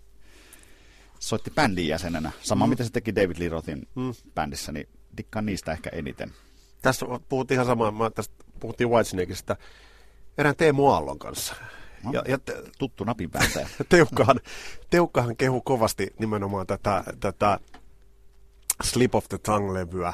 soitti 1.20 1.50
bändin 1.50 1.88
jäsenenä. 1.88 2.32
Sama 2.42 2.66
mm. 2.66 2.70
mitä 2.70 2.84
se 2.84 2.90
teki 2.90 3.14
David 3.14 3.36
Lee 3.38 3.48
Rothin 3.48 3.88
Mm. 3.94 4.14
bändissä, 4.34 4.72
niin 4.72 4.88
dikkaan 5.16 5.46
niistä 5.46 5.72
ehkä 5.72 5.90
eniten. 5.92 6.32
tässä 6.82 7.06
puhuttiin 7.28 7.56
ihan 7.56 7.66
samaa, 7.66 7.90
mä 7.90 8.10
tästä 8.10 8.34
puhuttiin 8.60 8.90
Whitesnakeista 8.90 9.56
erään 10.38 10.56
Teemu 10.56 10.86
Aallon 10.88 11.18
kanssa. 11.18 11.54
No. 12.04 12.12
Ja, 12.12 12.22
ja 12.28 12.38
te, 12.38 12.62
Tuttu 12.78 13.04
napinpääntäjä. 13.04 13.68
Teukkahan, 13.88 14.40
Teukkahan 14.90 15.36
kehu 15.36 15.60
kovasti 15.60 16.14
nimenomaan 16.18 16.66
tätä, 16.66 17.04
tätä 17.20 17.58
Slip 18.84 19.14
of 19.14 19.28
the 19.28 19.38
Tongue-levyä. 19.38 20.12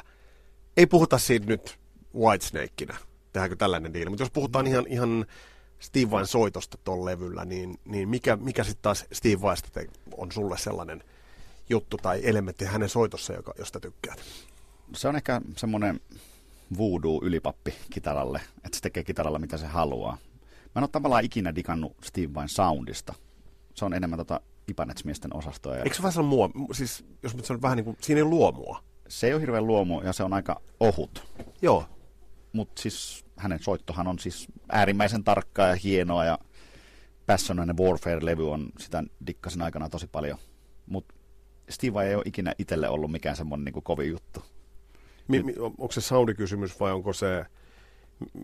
Ei 0.76 0.86
puhuta 0.86 1.18
siitä 1.18 1.46
nyt 1.46 1.78
Whitesnakeina, 2.14 2.96
tehdäänkö 3.32 3.56
tällainen 3.56 3.94
diili. 3.94 4.10
Mutta 4.10 4.22
jos 4.22 4.30
puhutaan 4.30 4.66
ihan, 4.66 4.86
ihan 4.88 5.26
Steve 5.82 6.10
Vain 6.10 6.26
soitosta 6.26 6.78
tuolla 6.84 7.04
levyllä, 7.04 7.44
niin, 7.44 7.80
niin 7.84 8.08
mikä, 8.08 8.36
mikä 8.36 8.64
sitten 8.64 8.82
taas 8.82 9.04
Steve 9.12 9.42
Vaista 9.42 9.80
on 10.16 10.32
sulle 10.32 10.58
sellainen 10.58 11.04
juttu 11.68 11.96
tai 11.96 12.20
elementti 12.24 12.64
hänen 12.64 12.88
soitossa, 12.88 13.32
joka, 13.32 13.54
josta 13.58 13.80
tykkäät? 13.80 14.20
Se 14.94 15.08
on 15.08 15.16
ehkä 15.16 15.40
semmoinen 15.56 16.00
voodoo-ylipappi 16.78 17.74
kitaralle, 17.90 18.40
että 18.56 18.76
se 18.76 18.82
tekee 18.82 19.04
kitaralla 19.04 19.38
mitä 19.38 19.56
se 19.56 19.66
haluaa. 19.66 20.12
Mä 20.42 20.78
en 20.78 20.82
ole 20.82 20.88
tavallaan 20.88 21.24
ikinä 21.24 21.54
digannut 21.54 21.96
Steve 22.04 22.34
Vain 22.34 22.48
soundista. 22.48 23.14
Se 23.74 23.84
on 23.84 23.94
enemmän 23.94 24.18
tota 24.18 24.40
Ipanets-miesten 24.68 25.36
osastoa. 25.36 25.76
Ja... 25.76 25.82
Eikö 25.82 25.96
se 25.96 26.02
vähän 26.02 26.12
sellainen 26.12 26.58
muo, 26.58 26.74
siis 26.74 27.04
jos 27.22 27.34
nyt 27.34 27.44
sanon 27.44 27.62
vähän 27.62 27.76
niin 27.76 27.84
kuin, 27.84 27.96
siinä 28.00 28.18
ei 28.18 28.24
luomua. 28.24 28.82
Se 29.08 29.26
ei 29.26 29.32
ole 29.32 29.40
hirveän 29.40 29.66
luomu 29.66 30.00
ja 30.00 30.12
se 30.12 30.22
on 30.22 30.32
aika 30.32 30.60
ohut. 30.80 31.24
Joo. 31.62 31.84
Mutta 32.52 32.82
siis 32.82 33.24
hänen 33.36 33.58
soittohan 33.62 34.06
on 34.06 34.18
siis 34.18 34.48
äärimmäisen 34.68 35.24
tarkkaa 35.24 35.68
ja 35.68 35.74
hienoa 35.74 36.24
ja 36.24 36.38
Passion 37.26 37.60
and 37.60 37.78
Warfare-levy 37.78 38.50
on 38.50 38.68
sitä 38.78 39.04
dikkasin 39.26 39.62
aikana 39.62 39.88
tosi 39.88 40.06
paljon. 40.06 40.38
Mutta 40.86 41.14
Steve 41.68 42.08
ei 42.08 42.14
ole 42.14 42.22
ikinä 42.26 42.54
itselle 42.58 42.88
ollut 42.88 43.12
mikään 43.12 43.36
semmoinen 43.36 43.64
niin 43.64 43.82
kovin 43.82 44.10
juttu. 44.10 44.44
Mi- 45.28 45.42
mi- 45.42 45.54
onko 45.58 45.92
se 45.92 46.00
soundikysymys 46.00 46.80
vai 46.80 46.92
onko 46.92 47.12
se, 47.12 47.44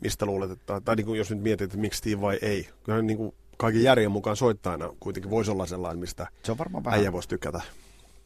mistä 0.02 0.26
luulet, 0.26 0.50
että, 0.50 0.80
tai 0.80 0.96
niin 0.96 1.06
kuin 1.06 1.18
jos 1.18 1.30
nyt 1.30 1.40
mietit, 1.40 1.64
että 1.64 1.78
miksi 1.78 1.98
Steve 1.98 2.20
vai 2.20 2.38
ei. 2.42 2.68
Kyllä 2.84 3.02
niin 3.02 3.16
kuin 3.16 3.34
kaiken 3.56 3.82
järjen 3.82 4.10
mukaan 4.10 4.36
soittajana 4.36 4.88
kuitenkin 5.00 5.30
voisi 5.30 5.50
olla 5.50 5.66
sellainen, 5.66 5.98
mistä 5.98 6.26
se 6.42 6.52
on 6.52 6.58
varmaan 6.58 6.84
vähän... 6.84 7.00
äijä 7.00 7.12
voisi 7.12 7.28
tykätä. 7.28 7.60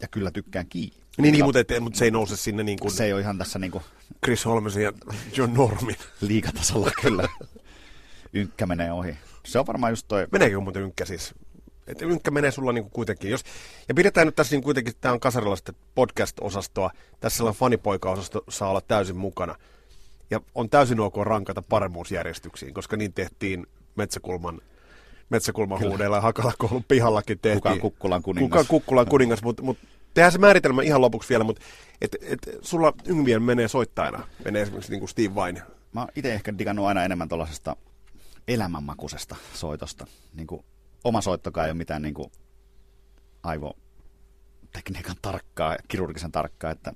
Ja 0.00 0.08
kyllä 0.08 0.30
tykkään 0.30 0.66
kiinni. 0.68 1.01
Niin, 1.18 1.32
niin 1.32 1.44
mutta, 1.44 1.60
et, 1.60 1.68
mutta 1.80 1.98
se 1.98 2.04
ei 2.04 2.10
nouse 2.10 2.36
sinne 2.36 2.62
niin 2.62 2.78
kuin... 2.78 2.92
Se 2.92 3.04
ei 3.04 3.12
ole 3.12 3.20
ihan 3.20 3.38
tässä 3.38 3.58
niin 3.58 3.70
kuin... 3.70 3.84
Chris 4.24 4.44
Holmesin 4.44 4.82
ja 4.82 4.92
John 5.36 5.54
Normin. 5.54 5.96
Liikatasolla 6.20 6.90
kyllä. 7.02 7.28
Ynkkä 8.32 8.66
menee 8.66 8.92
ohi. 8.92 9.16
Se 9.44 9.58
on 9.58 9.66
varmaan 9.66 9.92
just 9.92 10.08
toi... 10.08 10.26
Meneekö 10.32 10.60
muuten 10.60 10.82
ynkkä 10.82 11.04
siis? 11.04 11.34
Et 11.86 12.02
ynkkä 12.02 12.30
menee 12.30 12.50
sulla 12.50 12.72
niin 12.72 12.84
kuin 12.84 12.92
kuitenkin. 12.92 13.30
Jos, 13.30 13.44
ja 13.88 13.94
pidetään 13.94 14.26
nyt 14.26 14.36
tässä 14.36 14.56
niin 14.56 14.62
kuitenkin, 14.62 14.94
tämä 15.00 15.12
on 15.14 15.20
kasarilaista 15.20 15.72
podcast-osastoa. 15.94 16.90
Tässä 17.20 17.36
sellainen 17.36 17.58
fanipoika-osasto 17.58 18.44
saa 18.48 18.70
olla 18.70 18.80
täysin 18.80 19.16
mukana. 19.16 19.56
Ja 20.30 20.40
on 20.54 20.70
täysin 20.70 21.00
ok 21.00 21.16
rankata 21.16 21.62
paremmuusjärjestyksiin, 21.62 22.74
koska 22.74 22.96
niin 22.96 23.12
tehtiin 23.12 23.66
Metsäkulman 23.96 24.60
Metsäkulman 25.30 25.78
Kyllä. 25.78 25.90
huudeilla 25.90 26.16
ja 26.16 26.20
Hakalakoulun 26.20 26.84
pihallakin 26.88 27.38
tehtiin. 27.42 27.62
Kuka 27.62 27.80
Kukkulan 27.80 28.22
kuningas. 28.22 28.50
Kuka 28.50 28.64
Kukkulan 28.68 29.06
kuningas, 29.06 29.42
mutta 29.42 29.62
mut, 29.62 29.78
tehdään 30.14 30.32
se 30.32 30.38
määritelmä 30.38 30.82
ihan 30.82 31.00
lopuksi 31.00 31.28
vielä, 31.28 31.44
mutta 31.44 31.62
et, 32.00 32.16
et, 32.22 32.38
sulla 32.60 32.92
Yngvien 33.06 33.42
menee 33.42 33.68
soittajana, 33.68 34.28
menee 34.44 34.62
esimerkiksi 34.62 34.92
niin 34.92 35.00
kuin 35.00 35.08
Steve 35.08 35.34
Vain. 35.34 35.62
Mä 35.92 36.00
oon 36.00 36.08
itse 36.16 36.34
ehkä 36.34 36.58
digannut 36.58 36.86
aina 36.86 37.04
enemmän 37.04 37.28
tuollaisesta 37.28 37.76
elämänmakuisesta 38.48 39.36
soitosta. 39.54 40.06
Niin 40.34 40.46
kuin, 40.46 40.64
oma 41.04 41.20
soittokaan 41.20 41.66
ei 41.66 41.70
ole 41.70 41.78
mitään 41.78 42.02
niin 42.02 42.14
kuin, 42.14 42.32
aivotekniikan 43.42 45.16
tarkkaa, 45.22 45.76
kirurgisen 45.88 46.32
tarkkaa, 46.32 46.70
että 46.70 46.92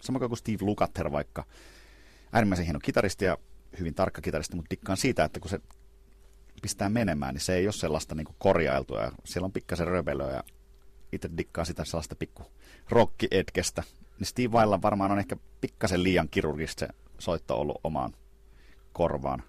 sama 0.00 0.18
kuin 0.18 0.36
Steve 0.36 0.64
Lukather 0.64 1.12
vaikka, 1.12 1.44
äärimmäisen 2.32 2.66
hieno 2.66 2.78
kitaristi 2.78 3.24
ja 3.24 3.38
hyvin 3.78 3.94
tarkka 3.94 4.20
kitaristi, 4.20 4.56
mutta 4.56 4.70
dikkaan 4.70 4.96
siitä, 4.96 5.24
että 5.24 5.40
kun 5.40 5.50
se 5.50 5.60
pistää 6.62 6.88
menemään, 6.88 7.34
niin 7.34 7.42
se 7.42 7.54
ei 7.54 7.66
ole 7.66 7.72
sellaista 7.72 8.14
niin 8.14 8.26
korjailtua. 8.38 9.00
Ja 9.00 9.12
siellä 9.24 9.46
on 9.46 9.52
pikkasen 9.52 9.86
rövelöä 9.86 10.32
ja 10.32 10.42
itse 11.14 11.30
dikkaa 11.36 11.64
sitä 11.64 11.84
sellaista 11.84 12.16
pikku 12.16 12.42
rocki-etkestä. 12.88 13.82
Niin 14.18 14.26
Steve 14.26 14.52
Vailla 14.52 14.82
varmaan 14.82 15.12
on 15.12 15.18
ehkä 15.18 15.36
pikkasen 15.60 16.02
liian 16.02 16.28
kirurgista 16.30 16.86
se 16.86 16.88
soitto 17.18 17.56
ollut 17.56 17.80
omaan 17.84 18.12
korvaan. 18.92 19.42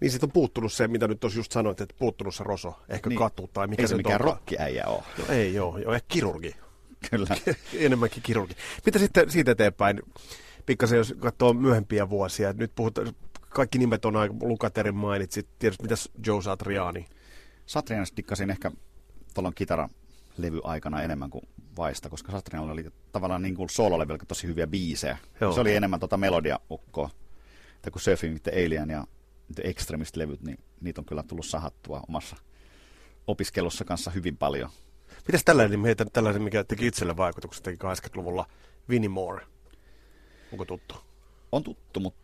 Niin 0.00 0.10
siitä 0.10 0.26
on 0.26 0.32
puuttunut 0.32 0.72
se, 0.72 0.88
mitä 0.88 1.08
nyt 1.08 1.20
tuossa 1.20 1.38
just 1.38 1.52
sanoit, 1.52 1.80
että 1.80 1.94
puuttunut 1.98 2.34
se 2.34 2.44
roso, 2.44 2.74
ehkä 2.88 3.08
niin. 3.08 3.18
katu 3.18 3.50
tai 3.52 3.66
mikä 3.66 3.82
ei 3.82 3.88
se, 3.88 3.96
mikään 3.96 4.20
rokkiäijä 4.20 4.86
ole. 4.86 5.02
No 5.18 5.34
ei 5.34 5.54
joo, 5.54 5.78
joo, 5.78 5.94
ehkä 5.94 6.06
kirurgi. 6.08 6.56
Kyllä. 7.10 7.36
Enemmänkin 7.78 8.22
kirurgi. 8.22 8.54
Mitä 8.86 8.98
sitten 8.98 9.30
siitä 9.30 9.50
eteenpäin, 9.50 10.02
pikkasen 10.66 10.98
jos 10.98 11.14
katsoo 11.18 11.52
myöhempiä 11.52 12.10
vuosia, 12.10 12.52
nyt 12.52 12.72
puhutaan, 12.74 13.12
kaikki 13.48 13.78
nimet 13.78 14.04
on 14.04 14.16
aika, 14.16 14.34
Lukaterin 14.40 14.94
mainitsit, 14.94 15.48
tiedätkö, 15.58 15.82
mitäs 15.82 16.08
Joe 16.26 16.42
Satriani? 16.42 17.06
Satrianista 17.66 18.16
dikkasin 18.16 18.50
ehkä 18.50 18.70
tuolla 19.34 19.52
levy 20.38 20.60
aikana 20.64 21.02
enemmän 21.02 21.30
kuin 21.30 21.48
Vaista, 21.76 22.08
koska 22.08 22.32
Satrianilla 22.32 22.72
oli 22.72 22.86
tavallaan 23.12 23.42
niin 23.42 23.54
kuin 23.54 23.70
soololevyllä 23.70 24.18
tosi 24.28 24.46
hyviä 24.46 24.66
biisejä. 24.66 25.18
Joo. 25.40 25.52
Se 25.52 25.60
oli 25.60 25.74
enemmän 25.74 26.00
tota 26.00 26.16
melodia-ukkoa. 26.16 27.10
Että 27.74 27.90
kun 27.90 28.00
Surfing 28.00 28.38
the 28.42 28.52
Alien 28.52 28.90
ja 28.90 29.06
The 29.54 29.62
Extremist-levyt, 29.62 30.42
niin 30.42 30.58
niitä 30.80 31.00
on 31.00 31.04
kyllä 31.04 31.22
tullut 31.22 31.46
sahattua 31.46 32.02
omassa 32.08 32.36
opiskelussa 33.26 33.84
kanssa 33.84 34.10
hyvin 34.10 34.36
paljon. 34.36 34.70
Mitäs 35.26 35.44
tällainen, 35.44 35.80
meitä, 35.80 36.04
tällainen 36.04 36.42
mikä 36.42 36.64
teki 36.64 36.86
itselle 36.86 37.16
vaikutuksen, 37.16 37.62
teki 37.62 37.78
80-luvulla 37.84 38.46
Vinnie 38.88 39.08
Moore? 39.08 39.46
Onko 40.52 40.64
tuttu? 40.64 40.94
On 41.52 41.62
tuttu, 41.62 42.00
mutta 42.00 42.20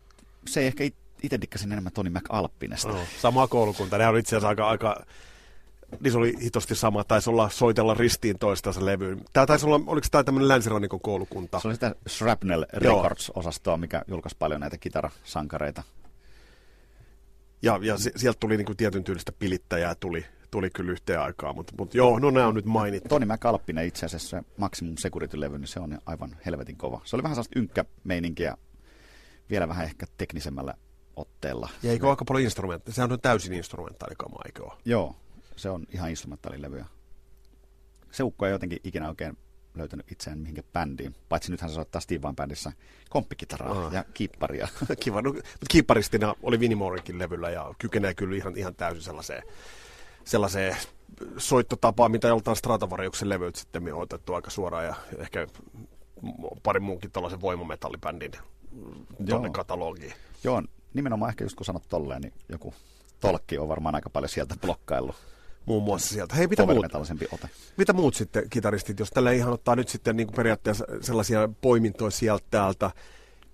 se 0.47 0.59
ei 0.59 0.67
ehkä 0.67 0.83
itse 1.23 1.41
dikkasin 1.41 1.71
enemmän 1.71 1.93
Toni 1.93 2.09
McAlpinesta. 2.09 2.87
No, 2.87 2.99
sama 3.21 3.47
koulukunta. 3.47 3.97
Ne 3.97 4.07
on 4.07 4.17
itse 4.17 4.35
asiassa 4.35 4.49
aika, 4.49 4.69
aika 4.69 5.05
se 6.11 6.17
oli 6.17 6.33
hitosti 6.41 6.75
sama, 6.75 7.03
taisi 7.03 7.29
olla 7.29 7.49
soitella 7.49 7.93
ristiin 7.93 8.39
toista 8.39 8.73
se 8.73 8.85
levy. 8.85 9.17
Tämä 9.33 9.45
taisi 9.45 9.65
olla, 9.65 9.81
oliko 9.87 10.07
tämä 10.11 10.23
tämmöinen 10.23 10.47
länsirannikon 10.47 10.99
koulukunta? 10.99 11.59
Se 11.59 11.67
oli 11.67 11.75
sitä 11.75 11.95
Shrapnel 12.09 12.65
Records-osastoa, 12.73 13.77
mikä 13.77 14.01
julkaisi 14.07 14.35
paljon 14.39 14.61
näitä 14.61 14.77
kitarasankareita. 14.77 15.83
Ja, 17.61 17.79
ja 17.81 17.97
se, 17.97 18.11
sieltä 18.15 18.39
tuli 18.39 18.57
niin 18.57 18.65
kuin 18.65 18.77
tietyn 18.77 19.03
tyylistä 19.03 19.31
pilittäjää, 19.31 19.95
tuli, 19.95 20.25
tuli 20.51 20.69
kyllä 20.69 20.91
yhteen 20.91 21.21
aikaan, 21.21 21.55
mutta, 21.55 21.73
mutta 21.77 21.97
joo, 21.97 22.19
no 22.19 22.31
nämä 22.31 22.47
on 22.47 22.55
nyt 22.55 22.65
mainittu. 22.65 23.09
Toni 23.09 23.25
McAlpinen 23.25 23.87
itse 23.87 24.05
asiassa 24.05 24.29
se 24.29 24.43
Maximum 24.57 24.95
Security-levy, 24.95 25.57
niin 25.57 25.67
se 25.67 25.79
on 25.79 25.99
aivan 26.05 26.35
helvetin 26.45 26.77
kova. 26.77 27.01
Se 27.03 27.15
oli 27.15 27.23
vähän 27.23 27.35
sellaista 27.35 27.59
ynkkä-meininkiä, 27.59 28.57
vielä 29.49 29.67
vähän 29.67 29.85
ehkä 29.85 30.05
teknisemmällä 30.17 30.73
otteella. 31.15 31.69
Ja 31.83 31.91
eikö 31.91 32.09
aika 32.09 32.25
paljon 32.25 32.43
instrumentteja? 32.43 32.93
Sehän 32.95 33.11
on 33.11 33.21
täysin 33.21 33.53
instrumentaalikama, 33.53 34.39
eikö 34.45 34.63
ole? 34.63 34.73
Joo, 34.85 35.15
se 35.55 35.69
on 35.69 35.85
ihan 35.93 36.09
instrumentaalilevyä. 36.09 36.85
Se 38.11 38.23
ukko 38.23 38.45
ei 38.45 38.51
jotenkin 38.51 38.79
ikinä 38.83 39.09
oikein 39.09 39.37
löytänyt 39.75 40.11
itseään 40.11 40.39
mihinkä 40.39 40.63
bändiin. 40.73 41.15
Paitsi 41.29 41.51
nythän 41.51 41.69
se 41.69 41.73
soittaa 41.73 42.01
Steve 42.01 42.21
Vai 42.21 42.33
bändissä 42.33 42.71
komppikitaraa 43.09 43.85
ah. 43.85 43.93
ja 43.93 44.05
kiipparia. 44.13 44.67
Kiva. 45.03 45.21
No, 45.21 45.29
mutta 45.33 45.65
kiipparistina 45.69 46.35
oli 46.43 46.59
Vinnie 46.59 47.17
levyllä 47.17 47.49
ja 47.49 47.73
kykenee 47.77 48.13
kyllä 48.13 48.35
ihan, 48.35 48.57
ihan 48.57 48.75
täysin 48.75 49.01
sellaiseen, 49.01 49.43
sellaiseen 50.23 50.75
soittotapaan, 51.37 52.11
mitä 52.11 52.27
joltain 52.27 52.57
Stratavarjuksen 52.57 53.29
levyt 53.29 53.55
sitten 53.55 53.93
on 53.93 54.01
otettu 54.01 54.33
aika 54.33 54.49
suoraan 54.49 54.85
ja 54.85 54.95
ehkä 55.17 55.47
pari 56.63 56.79
muunkin 56.79 57.11
tällaisen 57.11 57.41
voimametallibändin 57.41 58.31
tuonne 59.29 59.49
katalogiin. 59.49 60.13
Joo, 60.43 60.63
nimenomaan 60.93 61.29
ehkä 61.29 61.43
just 61.43 61.55
kun 61.55 61.65
sanot 61.65 61.83
tolleen, 61.89 62.21
niin 62.21 62.33
joku 62.49 62.73
tolkki 63.19 63.57
on 63.57 63.67
varmaan 63.67 63.95
aika 63.95 64.09
paljon 64.09 64.29
sieltä 64.29 64.55
blokkaillut. 64.61 65.15
Muun 65.65 65.83
muassa 65.83 66.13
sieltä. 66.13 66.35
Hei, 66.35 66.47
mitä 66.47 66.65
muut, 66.65 66.85
ote. 67.31 67.49
mitä 67.77 67.93
muut 67.93 68.15
sitten 68.15 68.49
kitaristit, 68.49 68.99
jos 68.99 69.09
tällä 69.09 69.31
ihan 69.31 69.53
ottaa 69.53 69.75
nyt 69.75 69.89
sitten 69.89 70.17
niin 70.17 70.27
kuin 70.27 70.35
periaatteessa 70.35 70.85
sellaisia 71.01 71.49
poimintoja 71.61 72.11
sieltä 72.11 72.45
täältä 72.51 72.91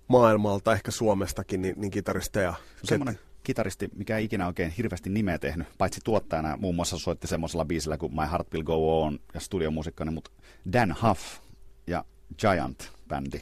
maailmalta, 0.08 0.74
ehkä 0.74 0.91
Suomestakin, 0.91 1.62
niin, 1.62 1.76
niin 1.78 1.91
kitaristeja? 1.91 2.54
Semmoinen 2.84 3.19
kitaristi, 3.43 3.89
mikä 3.95 4.17
ei 4.17 4.26
ikinä 4.26 4.47
oikein 4.47 4.71
hirveästi 4.71 5.10
nimeä 5.10 5.39
tehnyt, 5.39 5.67
paitsi 5.78 6.02
tuottajana 6.04 6.58
muun 6.58 6.76
muassa 6.76 7.00
soitti 7.00 7.28
semmoisella 7.28 7.65
biisillä 7.65 7.97
kuin 7.97 8.15
My 8.15 8.26
Heart 8.32 8.54
Will 8.54 8.63
Go 8.63 9.04
On 9.04 9.19
ja 9.34 9.39
studiomuusikkoinen, 9.39 10.13
mutta 10.13 10.32
Dan 10.74 10.95
Huff 11.04 11.21
ja 11.88 12.06
Giant-bändi. 12.41 13.41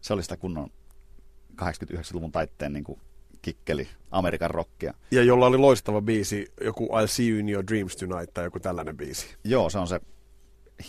Se 0.00 0.12
oli 0.12 0.22
sitä 0.22 0.36
kunnon 0.36 0.70
89-luvun 1.62 2.32
taitteen 2.32 2.72
niin 2.72 2.84
kuin 2.84 3.00
kikkeli 3.42 3.88
Amerikan 4.10 4.50
rockia. 4.50 4.94
Ja 5.10 5.22
jolla 5.22 5.46
oli 5.46 5.56
loistava 5.56 6.00
biisi, 6.00 6.52
joku 6.64 6.86
I'll 6.86 7.06
see 7.06 7.28
you 7.28 7.38
in 7.38 7.48
your 7.48 7.64
dreams 7.66 7.96
tonight 7.96 8.34
tai 8.34 8.44
joku 8.44 8.60
tällainen 8.60 8.96
biisi. 8.96 9.26
Joo, 9.44 9.70
se 9.70 9.78
on 9.78 9.88
se 9.88 10.00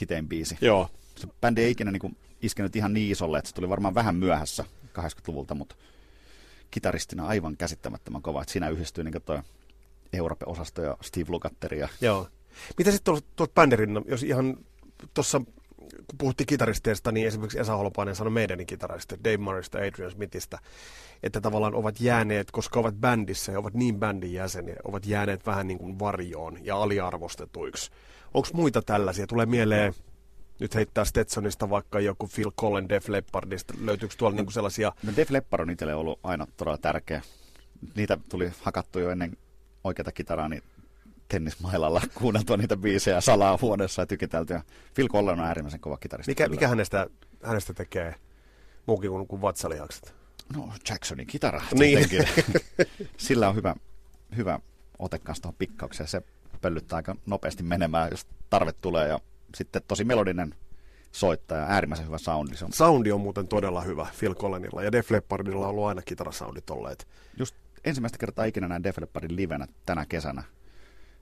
hitein 0.01 0.27
biisi. 0.27 0.57
Joo. 0.61 0.89
Se 1.15 1.27
bändi 1.41 1.61
ei 1.61 1.71
ikinä 1.71 1.91
niin 1.91 1.99
kuin, 2.01 2.17
iskenyt 2.41 2.75
ihan 2.75 2.93
niin 2.93 3.11
isolle, 3.11 3.37
että 3.37 3.49
se 3.49 3.55
tuli 3.55 3.69
varmaan 3.69 3.95
vähän 3.95 4.15
myöhässä 4.15 4.65
80-luvulta, 4.99 5.55
mutta 5.55 5.75
kitaristina 6.71 7.27
aivan 7.27 7.57
käsittämättömän 7.57 8.21
kova. 8.21 8.41
Että 8.41 8.53
siinä 8.53 8.69
yhdistyy 8.69 9.03
niin 9.03 9.21
toi 9.25 9.39
Euroopan-osasto 10.13 10.81
ja 10.81 10.97
Steve 11.01 11.25
Lukather. 11.29 11.73
Ja... 11.73 11.89
Joo. 12.01 12.27
Mitä 12.77 12.91
sitten 12.91 13.17
tuolta 13.35 13.53
bändirinnan, 13.53 14.03
jos 14.07 14.23
ihan 14.23 14.57
tuossa 15.13 15.41
kun 15.97 16.17
puhuttiin 16.17 16.47
kitaristeista, 16.47 17.11
niin 17.11 17.27
esimerkiksi 17.27 17.59
Esa 17.59 17.75
Holopainen 17.75 18.15
sanoi 18.15 18.31
meidänin 18.31 18.67
kitarista, 18.67 19.15
Dave 19.23 19.37
ja 19.73 19.87
Adrian 19.87 20.11
Smithistä, 20.11 20.59
että 21.23 21.41
tavallaan 21.41 21.75
ovat 21.75 22.01
jääneet, 22.01 22.51
koska 22.51 22.79
ovat 22.79 22.95
bändissä 22.95 23.51
ja 23.51 23.59
ovat 23.59 23.73
niin 23.73 23.99
bändin 23.99 24.33
jäseniä, 24.33 24.75
ovat 24.83 25.05
jääneet 25.05 25.45
vähän 25.45 25.67
niin 25.67 25.77
kuin 25.77 25.99
varjoon 25.99 26.65
ja 26.65 26.75
aliarvostetuiksi. 26.75 27.91
Onko 28.33 28.47
muita 28.53 28.81
tällaisia? 28.81 29.27
Tulee 29.27 29.45
mieleen, 29.45 29.93
nyt 30.59 30.75
heittää 30.75 31.05
Stetsonista 31.05 31.69
vaikka 31.69 31.99
joku 31.99 32.29
Phil 32.35 32.51
Collen 32.51 32.89
Def 32.89 33.09
Leppardista. 33.09 33.73
Löytyykö 33.81 34.15
tuolla 34.17 34.35
no, 34.37 34.43
niin 34.43 34.51
sellaisia? 34.51 34.91
No 35.03 35.13
Def 35.15 35.29
Leppard 35.29 35.61
on 35.61 35.69
itselle 35.69 35.95
ollut 35.95 36.19
aina 36.23 36.47
todella 36.57 36.77
tärkeä. 36.77 37.21
niitä 37.95 38.17
tuli 38.29 38.51
hakattu 38.61 38.99
jo 38.99 39.09
ennen 39.09 39.37
oikeata 39.83 40.11
kitaraa, 40.11 40.49
niin 40.49 40.63
tennismailalla 41.31 42.01
kuunneltua 42.19 42.57
niitä 42.57 42.77
biisejä 42.77 43.21
salaa 43.21 43.59
huoneessa 43.61 44.01
ja 44.01 44.05
tykiteltyä. 44.05 44.61
Phil 44.93 45.07
Collen 45.07 45.39
on 45.39 45.45
äärimmäisen 45.45 45.79
kova 45.79 45.97
kitaristi. 45.97 46.31
Mikä, 46.31 46.49
mikä 46.49 46.67
hänestä, 46.67 47.07
hänestä 47.43 47.73
tekee 47.73 48.15
muukin 48.85 49.09
kuin, 49.09 49.27
kuin 49.27 49.41
vatsalihakset? 49.41 50.13
No 50.55 50.73
Jacksonin 50.89 51.27
kitara. 51.27 51.61
Niin. 51.79 52.07
Sillä 53.17 53.49
on 53.49 53.55
hyvä, 53.55 53.75
hyvä 54.35 54.59
ote 54.99 55.19
kanssa 55.19 55.41
tuohon 55.41 55.55
pikkaukseen. 55.57 56.07
Se 56.07 56.21
pöllyttää 56.61 56.95
aika 56.95 57.15
nopeasti 57.25 57.63
menemään, 57.63 58.11
jos 58.11 58.27
tarve 58.49 58.71
tulee. 58.71 59.07
Ja 59.07 59.19
sitten 59.55 59.81
tosi 59.87 60.03
melodinen 60.03 60.55
soittaja, 61.11 61.63
äärimmäisen 61.63 62.05
hyvä 62.05 62.17
soundi. 62.17 62.55
Se 62.55 62.65
on... 62.65 62.73
Soundi 62.73 63.11
on 63.11 63.21
muuten 63.21 63.47
todella 63.47 63.81
hyvä 63.81 64.07
Phil 64.19 64.35
Collinilla, 64.35 64.83
ja 64.83 64.91
Def 64.91 65.11
Leppardilla 65.11 65.65
on 65.65 65.69
ollut 65.69 65.85
aina 65.85 66.01
kitarasoundit 66.01 66.69
olleet. 66.69 67.07
Just 67.39 67.55
ensimmäistä 67.85 68.17
kertaa 68.17 68.45
ikinä 68.45 68.67
näin 68.67 68.83
Def 68.83 68.97
Leppardin 68.97 69.35
livenä 69.35 69.67
tänä 69.85 70.05
kesänä 70.05 70.43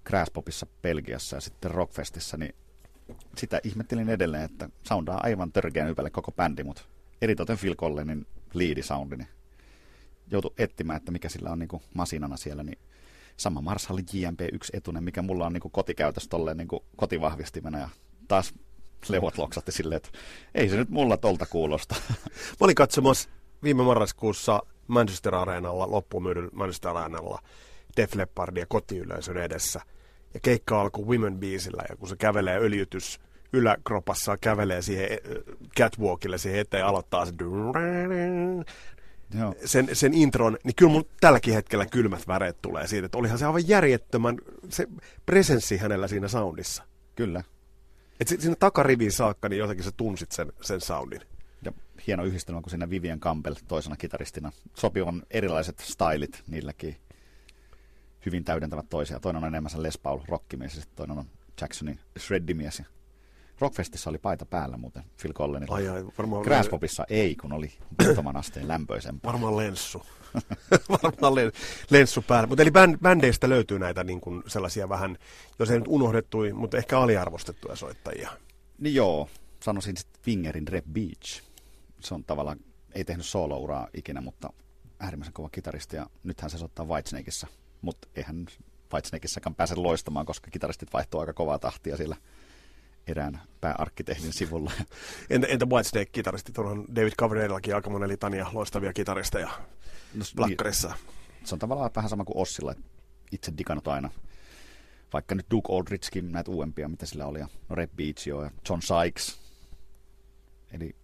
Crashpopissa 0.07 0.67
Belgiassa 0.81 1.37
ja 1.37 1.41
sitten 1.41 1.71
Rockfestissa, 1.71 2.37
niin 2.37 2.55
sitä 3.37 3.61
ihmettelin 3.63 4.09
edelleen, 4.09 4.43
että 4.43 4.69
soundaa 4.83 5.19
aivan 5.23 5.51
törkeän 5.51 5.87
hyvälle 5.87 6.09
koko 6.09 6.31
bändi, 6.31 6.63
mutta 6.63 6.81
eritoten 7.21 7.57
Phil 7.57 7.75
Collinin 7.75 8.27
liidisoundi, 8.53 9.15
niin 9.15 9.27
joutui 10.31 10.53
etsimään, 10.57 10.97
että 10.97 11.11
mikä 11.11 11.29
sillä 11.29 11.51
on 11.51 11.59
niin 11.59 11.67
kuin 11.67 11.83
masinana 11.93 12.37
siellä, 12.37 12.63
niin 12.63 12.79
sama 13.37 13.61
Marshall 13.61 13.99
JMP1 13.99 14.69
etunen, 14.73 15.03
mikä 15.03 15.21
mulla 15.21 15.45
on 15.45 15.53
niin 15.53 15.61
kuin 15.61 15.71
kotikäytös 15.71 16.27
tolleen 16.27 16.57
niin 16.57 16.67
kuin 16.67 16.83
kotivahvistimena 16.95 17.79
ja 17.79 17.89
taas 18.27 18.53
leuat 19.09 19.37
loksatti 19.37 19.71
silleen, 19.71 19.97
että 19.97 20.09
ei 20.55 20.69
se 20.69 20.75
nyt 20.75 20.89
mulla 20.89 21.17
tolta 21.17 21.45
kuulosta. 21.45 21.95
Mä 22.59 22.61
olin 22.61 22.75
katsomassa 22.75 23.29
viime 23.63 23.83
marraskuussa 23.83 24.61
Manchester 24.87 25.35
Areenalla, 25.35 25.91
loppumyydyn 25.91 26.49
Manchester 26.53 26.97
Areenalla 26.97 27.41
Def 27.99 28.15
Leppardia 28.15 28.65
kotiyleisön 28.65 29.37
edessä. 29.37 29.81
Ja 30.33 30.39
keikka 30.39 30.81
alkoi 30.81 31.05
Women 31.05 31.39
biisillä 31.39 31.83
ja 31.89 31.95
kun 31.95 32.09
se 32.09 32.15
kävelee 32.15 32.59
öljytys 32.59 33.19
yläkropassa, 33.53 34.37
kävelee 34.37 34.81
siihen 34.81 35.11
eh, 35.11 35.19
catwalkille 35.79 36.37
siihen 36.37 36.59
eteen 36.59 36.81
ja 36.81 36.87
aloittaa 36.87 37.25
se 37.25 37.33
Joo. 39.39 39.55
Sen, 39.65 39.89
sen 39.93 40.13
intron, 40.13 40.57
niin 40.63 40.75
kyllä 40.75 40.91
mun 40.91 41.05
tälläkin 41.21 41.53
hetkellä 41.53 41.85
kylmät 41.85 42.27
väreet 42.27 42.61
tulee 42.61 42.87
siitä, 42.87 43.05
että 43.05 43.17
olihan 43.17 43.37
se 43.37 43.45
aivan 43.45 43.67
järjettömän 43.67 44.37
se 44.69 44.87
presenssi 45.25 45.77
hänellä 45.77 46.07
siinä 46.07 46.27
soundissa. 46.27 46.83
Kyllä. 47.15 47.43
Et 48.19 48.27
sinne 48.27 48.55
takariviin 48.55 49.11
saakka, 49.11 49.49
niin 49.49 49.59
jotenkin 49.59 49.83
sä 49.83 49.91
tunsit 49.97 50.31
sen, 50.31 50.53
sen 50.61 50.81
soundin. 50.81 51.21
Ja 51.63 51.71
hieno 52.07 52.23
yhdistelmä, 52.23 52.61
kun 52.61 52.69
siinä 52.69 52.89
Vivian 52.89 53.19
Campbell 53.19 53.55
toisena 53.67 53.95
kitaristina. 53.95 54.51
Sopivan 54.73 55.23
erilaiset 55.31 55.79
stylit 55.79 56.43
niilläkin 56.47 56.95
hyvin 58.25 58.43
täydentävät 58.43 58.89
toisia. 58.89 59.19
Toinen 59.19 59.43
on 59.43 59.47
enemmän 59.47 59.69
se 59.69 59.83
Les 59.83 59.97
Paul 59.97 60.19
rockimies 60.27 60.75
ja 60.75 60.83
toinen 60.95 61.17
on 61.17 61.25
Jacksonin 61.61 61.99
shreddimies. 62.19 62.81
Rockfestissa 63.59 64.09
oli 64.09 64.17
paita 64.17 64.45
päällä 64.45 64.77
muuten 64.77 65.03
Phil 65.21 65.33
Collinilla. 65.33 65.75
Ai 65.75 65.87
ai, 65.87 66.05
varmaan... 66.17 66.43
Grasspopissa 66.43 67.05
ei, 67.09 67.35
kun 67.35 67.53
oli 67.53 67.71
muutaman 68.05 68.37
asteen 68.43 68.67
lämpöisempää. 68.67 69.31
Varmaan 69.31 69.57
lenssu. 69.57 70.05
varmaan 71.03 71.35
len, 71.35 71.51
lenssu 71.89 72.21
päällä. 72.21 72.47
Mutta 72.47 72.61
eli 72.61 72.71
bänd, 72.71 72.97
bändeistä 72.97 73.49
löytyy 73.49 73.79
näitä 73.79 74.03
niin 74.03 74.21
kuin 74.21 74.43
sellaisia 74.47 74.89
vähän, 74.89 75.17
jos 75.59 75.69
ei 75.69 75.77
nyt 75.77 75.87
unohdettuja, 75.87 76.55
mutta 76.55 76.77
ehkä 76.77 76.99
aliarvostettuja 76.99 77.75
soittajia. 77.75 78.29
Niin 78.77 78.95
joo, 78.95 79.29
sanoisin 79.59 79.97
sitten 79.97 80.21
Fingerin 80.23 80.67
Rep 80.67 80.85
Beach. 80.93 81.43
Se 81.99 82.13
on 82.13 82.23
tavallaan, 82.23 82.59
ei 82.95 83.03
tehnyt 83.03 83.25
soolouraa 83.25 83.87
ikinä, 83.93 84.21
mutta 84.21 84.53
äärimmäisen 84.99 85.33
kova 85.33 85.49
kitaristi 85.49 85.95
ja 85.95 86.07
nythän 86.23 86.49
se 86.49 86.57
soittaa 86.57 86.85
Whitesnakeissa. 86.85 87.47
Mutta 87.81 88.07
eihän 88.15 88.45
Whitesnakissakaan 88.93 89.55
pääse 89.55 89.75
loistamaan, 89.75 90.25
koska 90.25 90.51
kitaristit 90.51 90.93
vaihtuu 90.93 91.19
aika 91.19 91.33
kovaa 91.33 91.59
tahtia 91.59 91.97
sillä 91.97 92.15
erään 93.07 93.41
pääarkkitehdin 93.61 94.33
sivulla. 94.33 94.71
Entä, 95.29 95.47
entä 95.47 95.65
Whitesnake-kitaristit? 95.65 96.57
Onhan 96.57 96.85
David 96.95 97.13
Coverdalellakin 97.19 97.75
aika 97.75 97.89
monen 97.89 98.09
litania 98.09 98.47
loistavia 98.53 98.93
kitaristeja 98.93 99.49
no, 100.13 100.25
Blackerissa. 100.35 100.87
Niin, 100.87 101.47
se 101.47 101.55
on 101.55 101.59
tavallaan 101.59 101.91
vähän 101.95 102.09
sama 102.09 102.25
kuin 102.25 102.37
Ossilla. 102.37 102.75
Itse 103.31 103.53
digannut 103.57 103.87
aina. 103.87 104.09
Vaikka 105.13 105.35
nyt 105.35 105.45
Duke 105.51 105.73
Aldrichkin, 105.73 106.31
näitä 106.31 106.51
uudempia, 106.51 106.87
mitä 106.87 107.05
sillä 107.05 107.25
oli. 107.25 107.39
No 107.39 107.75
Red 107.75 107.89
Beachio 107.95 108.43
ja 108.43 108.51
John 108.69 108.81
Sykes. 108.81 109.39
Eli 110.71 110.95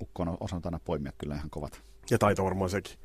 Ukko 0.00 0.22
on 0.22 0.36
osannut 0.40 0.66
aina 0.66 0.80
poimia 0.84 1.12
kyllä 1.18 1.34
ihan 1.34 1.50
kovat. 1.50 1.82
Ja 2.10 2.18
taito 2.18 2.44
varmaan 2.44 2.70
sekin. 2.70 2.98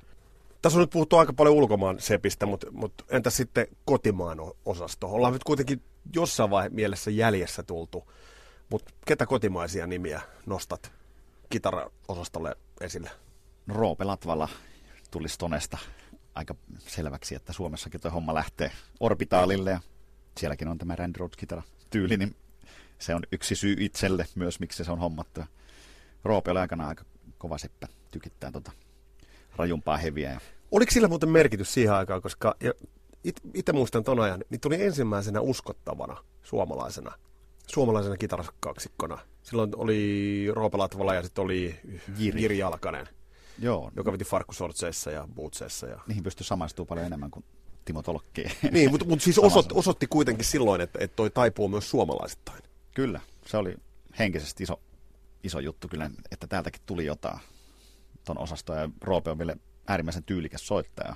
Tässä 0.64 0.80
on 0.80 0.82
nyt 0.82 0.90
puhuttu 0.90 1.18
aika 1.18 1.34
paljon 1.34 1.56
ulkomaan 1.56 2.00
sepistä, 2.00 2.46
mutta, 2.46 2.72
mutta 2.72 3.04
entä 3.10 3.30
sitten 3.30 3.68
kotimaan 3.86 4.38
osasto? 4.66 5.08
Ollaan 5.08 5.34
nyt 5.34 5.44
kuitenkin 5.44 5.82
jossain 6.16 6.50
vaiheessa 6.50 6.76
mielessä 6.76 7.12
jäljessä 7.12 7.64
tultu, 7.64 8.12
mutta 8.70 8.94
ketä 9.06 9.26
kotimaisia 9.26 9.88
nimiä 9.88 10.22
nostat 10.46 10.92
kitaraosastolle 11.50 12.56
esille? 12.82 13.12
No, 13.66 13.76
Roope 13.76 14.04
Latvala 14.04 14.50
tulisi 15.12 15.38
Tonesta 15.38 15.78
aika 16.36 16.56
selväksi, 16.78 17.36
että 17.36 17.54
Suomessakin 17.54 18.02
tuo 18.02 18.12
homma 18.12 18.34
lähtee 18.34 18.72
orbitaalille 19.00 19.72
ja 19.72 19.80
sielläkin 20.38 20.68
on 20.68 20.78
tämä 20.78 20.96
Randy 20.96 21.18
Rhodes 21.18 21.38
kitara 21.38 21.64
tyyli, 21.90 22.18
niin 22.18 22.36
se 23.00 23.16
on 23.16 23.24
yksi 23.32 23.56
syy 23.56 23.76
itselle 23.80 24.26
myös, 24.36 24.60
miksi 24.60 24.84
se 24.84 24.92
on 24.92 25.00
hommattu. 25.00 25.42
Roope 26.24 26.52
oli 26.52 26.60
aikana 26.60 26.88
aika 26.88 27.06
kova 27.38 27.58
seppä, 27.58 27.88
tykittää 28.12 28.52
tota 28.52 28.72
rajumpaa 29.56 29.98
heviä. 29.98 30.42
Oliko 30.72 30.92
sillä 30.92 31.08
muuten 31.08 31.30
merkitys 31.30 31.74
siihen 31.74 31.94
aikaan, 31.94 32.22
koska 32.22 32.56
itse 33.54 33.74
muistan 33.74 34.04
ton 34.04 34.20
ajan, 34.20 34.44
niin 34.50 34.62
tuli 34.62 34.84
ensimmäisenä 34.84 35.42
uskottavana 35.42 36.18
suomalaisena, 36.44 37.12
suomalaisena 37.68 38.18
kitaraskaksikkona. 38.18 39.18
Silloin 39.44 39.72
oli 39.76 40.48
Roope 40.52 40.78
Latvala 40.78 41.14
ja 41.14 41.24
sitten 41.24 41.44
oli 41.44 41.80
Jiri, 42.18 42.42
Jiri 42.42 42.58
Jalkanen, 42.58 43.08
Joo. 43.60 43.92
joka 43.96 44.12
veti 44.12 44.26
farkkusortseissa 44.26 45.12
ja 45.12 45.28
bootseissa. 45.36 45.88
Ja... 45.88 46.00
Niihin 46.08 46.24
pystyi 46.24 46.46
samaistumaan 46.46 46.88
paljon 46.88 47.06
enemmän 47.06 47.32
kuin 47.32 47.46
Timo 47.86 48.02
Tolkki. 48.02 48.44
Niin, 48.72 48.92
mutta, 48.92 49.06
mutta 49.06 49.24
siis 49.24 49.40
osoitti, 49.40 49.74
osoitti 49.78 50.08
kuitenkin 50.08 50.46
silloin, 50.46 50.82
että, 50.82 51.00
että 51.02 51.16
toi 51.16 51.30
taipuu 51.30 51.68
myös 51.68 51.90
suomalaisittain. 51.90 52.62
Kyllä, 52.94 53.20
se 53.46 53.58
oli 53.58 53.76
henkisesti 54.20 54.64
iso, 54.64 54.80
iso 55.44 55.60
juttu 55.60 55.88
kyllä, 55.88 56.10
että 56.32 56.48
täältäkin 56.48 56.82
tuli 56.86 57.06
jotain 57.06 57.40
ton 58.24 58.40
osastoa 58.40 58.76
ja 58.76 58.90
Roope 59.02 59.32
on 59.32 59.38
vielä 59.38 59.56
äärimmäisen 59.88 60.24
tyylikäs 60.24 60.68
soittaja. 60.68 61.16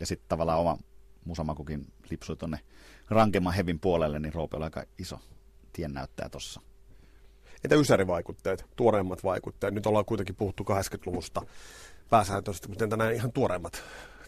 Ja 0.00 0.06
sitten 0.06 0.28
tavallaan 0.28 0.58
oma 0.58 0.78
musamakukin 1.24 1.86
lipsui 2.10 2.36
tuonne 2.36 2.58
rankemman 3.08 3.54
hevin 3.54 3.80
puolelle, 3.80 4.18
niin 4.18 4.34
Roope 4.34 4.56
oli 4.56 4.64
aika 4.64 4.84
iso 4.98 5.20
tiennäyttäjä 5.72 6.28
tuossa. 6.28 6.60
Entä 7.64 7.76
ysärivaikutteet, 7.76 8.64
tuoreimmat 8.76 9.24
vaikutteet? 9.24 9.74
Nyt 9.74 9.86
ollaan 9.86 10.04
kuitenkin 10.04 10.36
puhuttu 10.36 10.62
80-luvusta 10.62 11.42
pääsääntöisesti, 12.10 12.68
mutta 12.68 12.84
entä 12.84 12.96
nämä 12.96 13.10
ihan 13.10 13.32
tuoreimmat? 13.32 13.82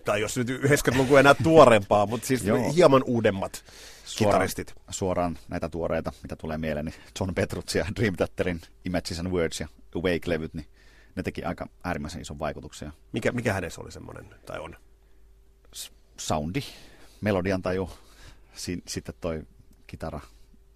Tai 0.05 0.21
jos 0.21 0.37
nyt 0.37 0.49
90-luku 0.49 1.17
enää 1.17 1.35
tuorempaa, 1.35 2.07
mutta 2.07 2.27
siis 2.27 2.45
hieman 2.75 3.03
uudemmat 3.07 3.65
suoraan, 4.05 4.33
kitaristit. 4.33 4.75
Suoraan 4.91 5.39
näitä 5.49 5.69
tuoreita, 5.69 6.13
mitä 6.23 6.37
tulee 6.37 6.59
mieleen, 6.59 6.85
niin 6.85 6.95
John 7.21 7.35
Petrucci 7.35 7.79
ja 7.79 7.87
Dream 7.97 8.17
Theaterin 8.17 8.61
Images 8.85 9.19
and 9.19 9.29
Words 9.29 9.61
ja 9.61 9.69
Awake-levyt, 9.95 10.55
niin 10.55 10.67
ne 11.17 11.23
teki 11.23 11.45
aika 11.45 11.67
äärimmäisen 11.85 12.21
ison 12.21 12.39
vaikutuksia. 12.39 12.93
Mikä, 13.13 13.33
mikä 13.33 13.53
hänessä 13.53 13.81
oli 13.81 13.93
semmoinen, 13.93 14.27
tai 14.47 14.61
on? 14.61 14.77
Soundi, 16.17 16.61
melodian 17.21 17.63
taju, 17.63 17.91
si- 18.55 18.83
sitten 18.89 19.15
toi 19.21 19.43
kitara, 19.87 20.21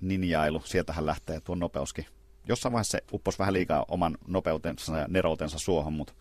ninjailu, 0.01 0.63
sieltähän 0.65 1.07
lähtee 1.07 1.41
tuo 1.41 1.55
nopeuskin. 1.55 2.07
Jossain 2.49 2.73
vaiheessa 2.73 2.99
se 2.99 3.05
upposi 3.13 3.39
vähän 3.39 3.55
liikaa 3.55 3.85
oman 3.89 4.19
nopeutensa 4.27 4.99
ja 4.99 5.07
neroutensa 5.09 5.59
suohon, 5.59 5.93
mutta 5.93 6.13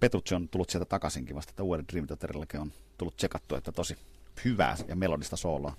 Petrucci 0.00 0.34
on 0.34 0.48
tullut 0.48 0.70
sieltä 0.70 0.84
takaisinkin 0.84 1.36
vasta, 1.36 1.50
että 1.50 1.62
uuden 1.62 1.84
Dream 1.92 2.06
Theaterillakin 2.06 2.60
on 2.60 2.72
tullut 2.98 3.16
tsekattu, 3.16 3.54
että 3.54 3.72
tosi 3.72 3.98
hyvää 4.44 4.76
ja 4.88 4.96
melodista 4.96 5.36
sooloa. 5.36 5.76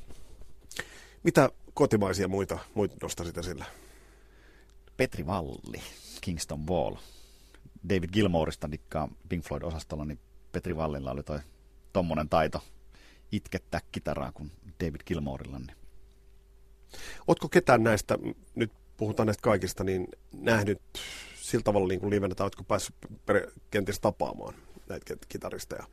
Mitä 1.23 1.49
kotimaisia 1.73 2.27
muita, 2.27 2.59
muita 2.73 2.95
nostasit 3.01 3.37
esille? 3.37 3.65
Petri 4.97 5.25
Valli, 5.25 5.81
Kingston 6.21 6.67
Wall. 6.67 6.95
David 7.89 8.09
Gilmourista 8.13 8.71
dikkaa 8.71 9.07
Pink 9.29 9.45
Floyd-osastolla, 9.45 10.05
niin 10.05 10.19
Petri 10.51 10.75
Vallilla 10.75 11.11
oli 11.11 11.23
toi 11.23 11.39
tommonen 11.93 12.29
taito 12.29 12.63
itkettää 13.31 13.81
kitaraa 13.91 14.31
kuin 14.31 14.51
David 14.83 15.01
Gilmourilla. 15.05 15.59
Niin. 15.59 15.75
Ootko 17.27 17.49
ketään 17.49 17.83
näistä, 17.83 18.17
nyt 18.55 18.71
puhutaan 18.97 19.27
näistä 19.27 19.41
kaikista, 19.41 19.83
niin 19.83 20.07
nähnyt 20.31 20.81
sillä 21.41 21.63
tavalla 21.63 21.87
niin 21.87 21.99
kuin 21.99 22.09
livenä, 22.09 22.35
tai 22.35 22.45
ootko 22.45 22.63
päässyt 22.63 22.95
kenties 23.71 23.99
tapaamaan 23.99 24.53
näitä 24.89 25.15
kitaristeja? 25.29 25.85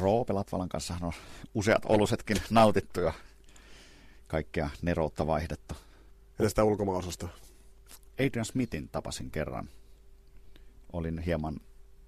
Roope 0.00 0.32
Latvalan 0.32 0.68
kanssa 0.68 0.96
on 1.00 1.12
useat 1.54 1.82
olusetkin 1.88 2.36
nautittu 2.50 3.00
ja 3.00 3.12
kaikkea 4.26 4.70
neroutta 4.82 5.26
vaihdettu. 5.26 5.74
Ja 6.38 6.48
sitä 6.48 6.64
ulkomaanosastoa? 6.64 7.28
Adrian 8.20 8.44
Smithin 8.44 8.88
tapasin 8.88 9.30
kerran 9.30 9.68
olin 10.94 11.18
hieman 11.18 11.56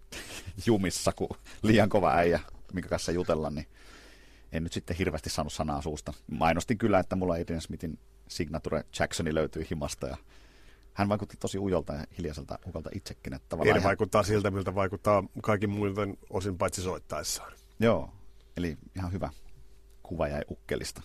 jumissa, 0.66 1.12
kun 1.12 1.28
liian 1.62 1.88
kova 1.88 2.14
äijä 2.14 2.40
minkä 2.72 2.88
kanssa 2.88 3.12
jutella, 3.12 3.50
niin 3.50 3.66
en 4.52 4.62
nyt 4.62 4.72
sitten 4.72 4.96
hirveästi 4.96 5.30
saanut 5.30 5.52
sanaa 5.52 5.82
suusta. 5.82 6.12
Mainostin 6.30 6.78
kyllä, 6.78 6.98
että 6.98 7.16
mulla 7.16 7.34
Adrian 7.34 7.60
Smithin 7.60 7.98
signature 8.28 8.84
Jacksoni 8.98 9.34
löytyy 9.34 9.66
himasta 9.70 10.06
ja 10.06 10.16
hän 10.94 11.08
vaikutti 11.08 11.36
tosi 11.36 11.58
ujolta 11.58 11.92
ja 11.92 12.04
hiljaiselta 12.18 12.58
ukolta 12.66 12.90
itsekin. 12.94 13.34
Että 13.34 13.56
Eli 13.64 13.82
vaikuttaa 13.82 14.22
siltä, 14.22 14.50
miltä 14.50 14.74
vaikuttaa 14.74 15.24
kaikki 15.42 15.66
muilta 15.66 16.00
osin 16.30 16.58
paitsi 16.58 16.82
soittaessaan. 16.82 17.52
Joo, 17.80 18.10
eli 18.56 18.78
ihan 18.96 19.12
hyvä 19.12 19.30
kuva 20.02 20.28
jäi 20.28 20.42
ukkelista. 20.50 21.02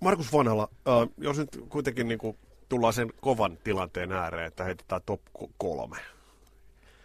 Markus 0.00 0.32
Vanhala, 0.32 0.68
äh, 0.72 1.08
jos 1.18 1.38
nyt 1.38 1.58
kuitenkin 1.68 2.08
niin 2.08 2.18
kuin 2.18 2.38
tullaan 2.68 2.92
sen 2.92 3.12
kovan 3.20 3.58
tilanteen 3.64 4.12
ääreen, 4.12 4.46
että 4.46 4.64
heitetään 4.64 5.02
top 5.06 5.20
kolme. 5.58 5.96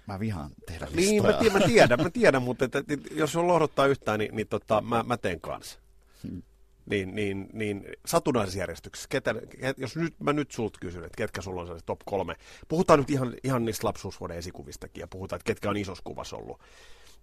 Mä 0.08 0.20
vihaan 0.20 0.52
tehdä 0.66 0.88
listoja. 0.92 1.12
Niin, 1.12 1.24
mä 1.24 1.34
tiedän, 1.34 1.60
mä 1.60 1.66
tiedän, 1.68 2.04
mä 2.04 2.10
tiedän 2.10 2.42
mutta 2.42 2.66
että, 2.66 2.80
että, 2.80 2.94
jos 3.12 3.36
on 3.36 3.48
lohdottaa 3.48 3.86
yhtään, 3.86 4.20
niin, 4.20 4.36
niin 4.36 4.48
tota, 4.48 4.82
mä, 4.82 5.04
mä 5.04 5.18
teen 5.18 5.42
kanssa. 5.42 5.80
Hmm. 6.24 6.42
Niin, 6.86 7.16
niin, 7.16 7.50
niin 7.54 7.86
satunnaisjärjestyksessä, 8.06 9.10
ketä, 9.10 9.36
jos 9.78 9.96
nyt, 9.96 10.20
mä 10.20 10.34
nyt 10.34 10.52
sulta 10.52 10.80
kysyn, 10.82 11.04
että 11.04 11.18
ketkä 11.18 11.42
sulla 11.42 11.62
on 11.62 11.68
se 11.68 11.86
top 11.86 12.00
kolme. 12.06 12.36
Puhutaan 12.68 13.00
nyt 13.00 13.10
ihan, 13.10 13.36
ihan 13.44 13.66
niistä 13.66 13.88
lapsuusvuoden 13.88 14.38
esikuvistakin 14.38 15.02
ja 15.02 15.08
puhutaan, 15.08 15.38
että 15.38 15.48
ketkä 15.48 15.70
on 15.70 15.78
isossa 15.78 16.04
kuvassa 16.04 16.36
ollut. 16.36 16.62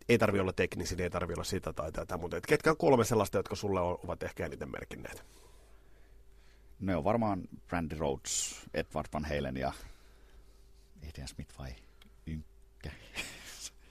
Ei 0.09 0.19
tarvi 0.19 0.41
olla 0.41 0.53
teknisiä, 0.53 1.05
ei 1.05 1.11
tarvi 1.11 1.33
olla 1.33 1.45
sitä 1.45 1.73
tai 1.73 1.93
tätä, 1.93 2.17
mutta 2.17 2.37
että 2.37 2.49
ketkä 2.49 2.71
on 2.71 2.77
kolme 2.77 3.05
sellaista, 3.05 3.39
jotka 3.39 3.55
sulle 3.55 3.81
ovat 3.81 4.23
ehkä 4.23 4.47
eniten 4.47 4.71
merkinneet. 4.71 5.25
Ne 6.81 6.97
on 6.97 7.05
varmaan 7.05 7.43
Brandy 7.67 7.97
Rhodes, 7.99 8.61
Edward 8.75 9.07
Van 9.13 9.25
Halen 9.25 9.57
ja 9.57 9.73
Adrian 11.09 11.29
Smith 11.29 11.59
vai. 11.59 11.75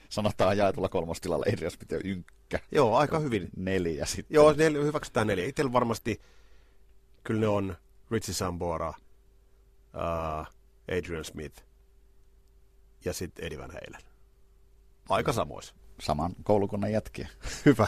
Sanotaan 0.09 0.57
jaetulla 0.57 0.89
kolmostilalla 0.89 1.45
Adrian 1.53 1.71
Smith 1.71 1.93
ja 1.93 1.99
Ynkkä. 2.03 2.59
Joo, 2.71 2.97
aika 2.97 3.19
hyvin. 3.19 3.49
Neljä 3.57 4.05
sitten. 4.05 4.35
Joo, 4.35 4.53
nel, 4.53 4.73
hyväksytään 4.73 5.27
neljä. 5.27 5.45
Itsellä 5.45 5.73
varmasti 5.73 6.21
kyllä 7.23 7.41
ne 7.41 7.47
on 7.47 7.77
Richie 8.11 8.33
Sambora, 8.33 8.89
uh, 8.89 10.47
Adrian 10.97 11.25
Smith 11.25 11.63
ja 13.05 13.13
sitten 13.13 13.45
Eddie 13.45 13.57
Van 13.59 13.71
Halen. 13.71 14.01
Aika 15.09 15.33
samoissa. 15.33 15.75
Saman 15.99 16.35
koulukunnan 16.43 16.91
jätkiä. 16.91 17.29
Hyvä. 17.65 17.87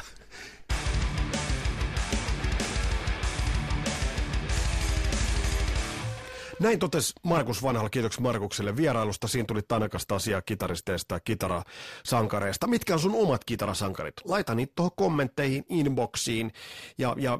Näin 6.62 6.80
totesi 6.80 7.14
Markus 7.24 7.64
Vanhalla. 7.64 7.90
Kiitoksia 7.90 8.22
Markukselle 8.22 8.76
vierailusta. 8.76 9.28
Siinä 9.28 9.46
tuli 9.46 9.62
tanakasta 9.62 10.16
asiaa 10.16 10.42
kitaristeista 10.42 11.16
ja 11.16 11.20
kitarasankareista. 11.20 12.68
Mitkä 12.68 12.94
on 12.94 13.00
sun 13.00 13.16
omat 13.16 13.46
kitarasankarit? 13.46 14.14
Laita 14.26 14.56
niitä 14.56 14.74
tuohon 14.76 14.92
kommentteihin, 14.96 15.66
inboxiin 15.70 16.52
ja, 16.98 17.16
ja 17.18 17.40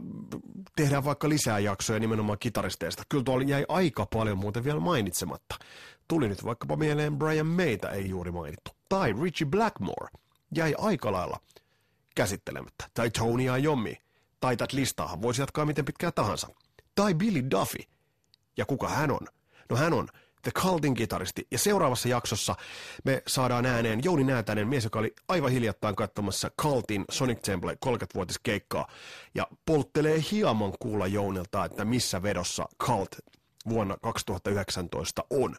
tehdään 0.76 1.06
vaikka 1.06 1.30
lisää 1.30 1.60
jaksoja 1.60 2.00
nimenomaan 2.00 2.40
kitaristeista. 2.40 3.04
Kyllä 3.10 3.24
tuolla 3.24 3.44
jäi 3.44 3.66
aika 3.68 4.06
paljon 4.06 4.38
muuten 4.38 4.64
vielä 4.64 4.80
mainitsematta. 4.80 5.56
Tuli 6.08 6.30
nyt 6.30 6.46
vaikkapa 6.46 6.76
mieleen 6.76 7.18
Brian 7.18 7.48
Mayta 7.48 7.92
ei 7.92 8.10
juuri 8.10 8.32
mainittu. 8.32 8.72
Tai 8.90 9.14
Richie 9.22 9.48
Blackmore 9.48 10.10
jäi 10.56 10.76
aika 10.78 11.12
lailla 11.12 11.40
käsittelemättä. 12.16 12.86
Tai 12.94 13.10
Tony 13.10 13.44
Iommi. 13.62 13.98
Tai 14.40 14.58
tätä 14.58 14.76
listaahan 14.78 15.22
voisi 15.22 15.42
jatkaa 15.42 15.66
miten 15.66 15.86
pitkään 15.86 16.14
tahansa. 16.14 16.48
Tai 16.96 17.14
Billy 17.14 17.44
Duffy– 17.52 17.84
ja 18.58 18.66
kuka 18.66 18.90
hän 18.90 19.12
on? 19.12 19.28
No 19.70 19.76
hän 19.78 19.94
on 19.94 20.08
The 20.42 20.52
Cultin 20.52 20.94
kitaristi. 20.94 21.48
Ja 21.52 21.58
seuraavassa 21.58 22.10
jaksossa 22.10 22.56
me 23.06 23.24
saadaan 23.28 23.66
ääneen 23.66 24.04
Jouni 24.04 24.24
Näätänen, 24.24 24.68
mies, 24.68 24.84
joka 24.84 25.00
oli 25.00 25.14
aivan 25.28 25.52
hiljattain 25.52 25.96
katsomassa 25.96 26.52
Cultin 26.62 27.06
Sonic 27.12 27.42
Temple 27.42 27.78
30-vuotiskeikkaa. 27.86 28.88
Ja 29.36 29.48
polttelee 29.66 30.24
hieman 30.32 30.74
kuulla 30.80 31.08
Jounilta, 31.08 31.66
että 31.66 31.86
missä 31.86 32.24
vedossa 32.24 32.66
Cult 32.84 33.16
vuonna 33.70 33.98
2019 34.02 35.24
on. 35.30 35.56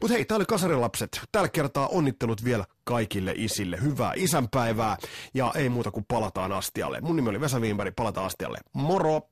Mutta 0.00 0.14
hei, 0.14 0.24
tää 0.24 0.36
oli 0.36 0.44
Kasarilapset. 0.44 1.20
Tällä 1.32 1.48
kertaa 1.48 1.88
onnittelut 1.88 2.44
vielä 2.44 2.64
kaikille 2.84 3.32
isille. 3.36 3.78
Hyvää 3.82 4.12
isänpäivää 4.16 4.96
ja 5.34 5.52
ei 5.56 5.68
muuta 5.68 5.90
kuin 5.90 6.04
palataan 6.08 6.52
astialle. 6.52 7.00
Mun 7.00 7.16
nimi 7.16 7.28
oli 7.28 7.40
Vesa 7.40 7.60
Wienberg, 7.60 7.94
palataan 7.96 8.26
astialle. 8.26 8.58
Moro! 8.72 9.22